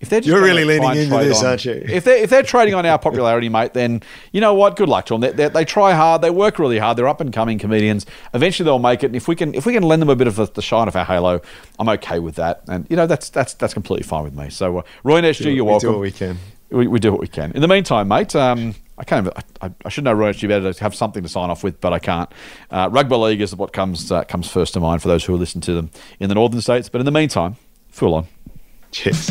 [0.00, 1.72] if they're you're really leaning into this, on, aren't you?
[1.72, 4.76] If they're if they're trading on our popularity, mate, then you know what?
[4.76, 5.22] Good luck to them.
[5.22, 6.22] They, they, they, try hard.
[6.22, 6.96] They work really hard.
[6.96, 8.06] They're up and coming comedians.
[8.32, 9.06] Eventually, they'll make it.
[9.06, 10.86] And if we can if we can lend them a bit of the, the shine
[10.86, 11.40] of our halo,
[11.80, 12.62] I'm okay with that.
[12.68, 14.50] And you know that's that's that's completely fine with me.
[14.50, 15.88] So uh, Roy and HG, you're welcome.
[15.88, 16.38] We do what we can.
[16.70, 17.50] We, we do what we can.
[17.52, 18.36] In the meantime, mate.
[18.36, 19.28] Um, I can't.
[19.62, 21.92] I, I, should know Roy HG better to have something to sign off with, but
[21.92, 22.30] I can't.
[22.70, 25.60] Uh, rugby league is what comes uh, comes first to mind for those who listen
[25.62, 26.88] to them in the northern states.
[26.88, 27.56] But in the meantime,
[27.90, 28.26] full on.
[28.90, 29.30] Cheers.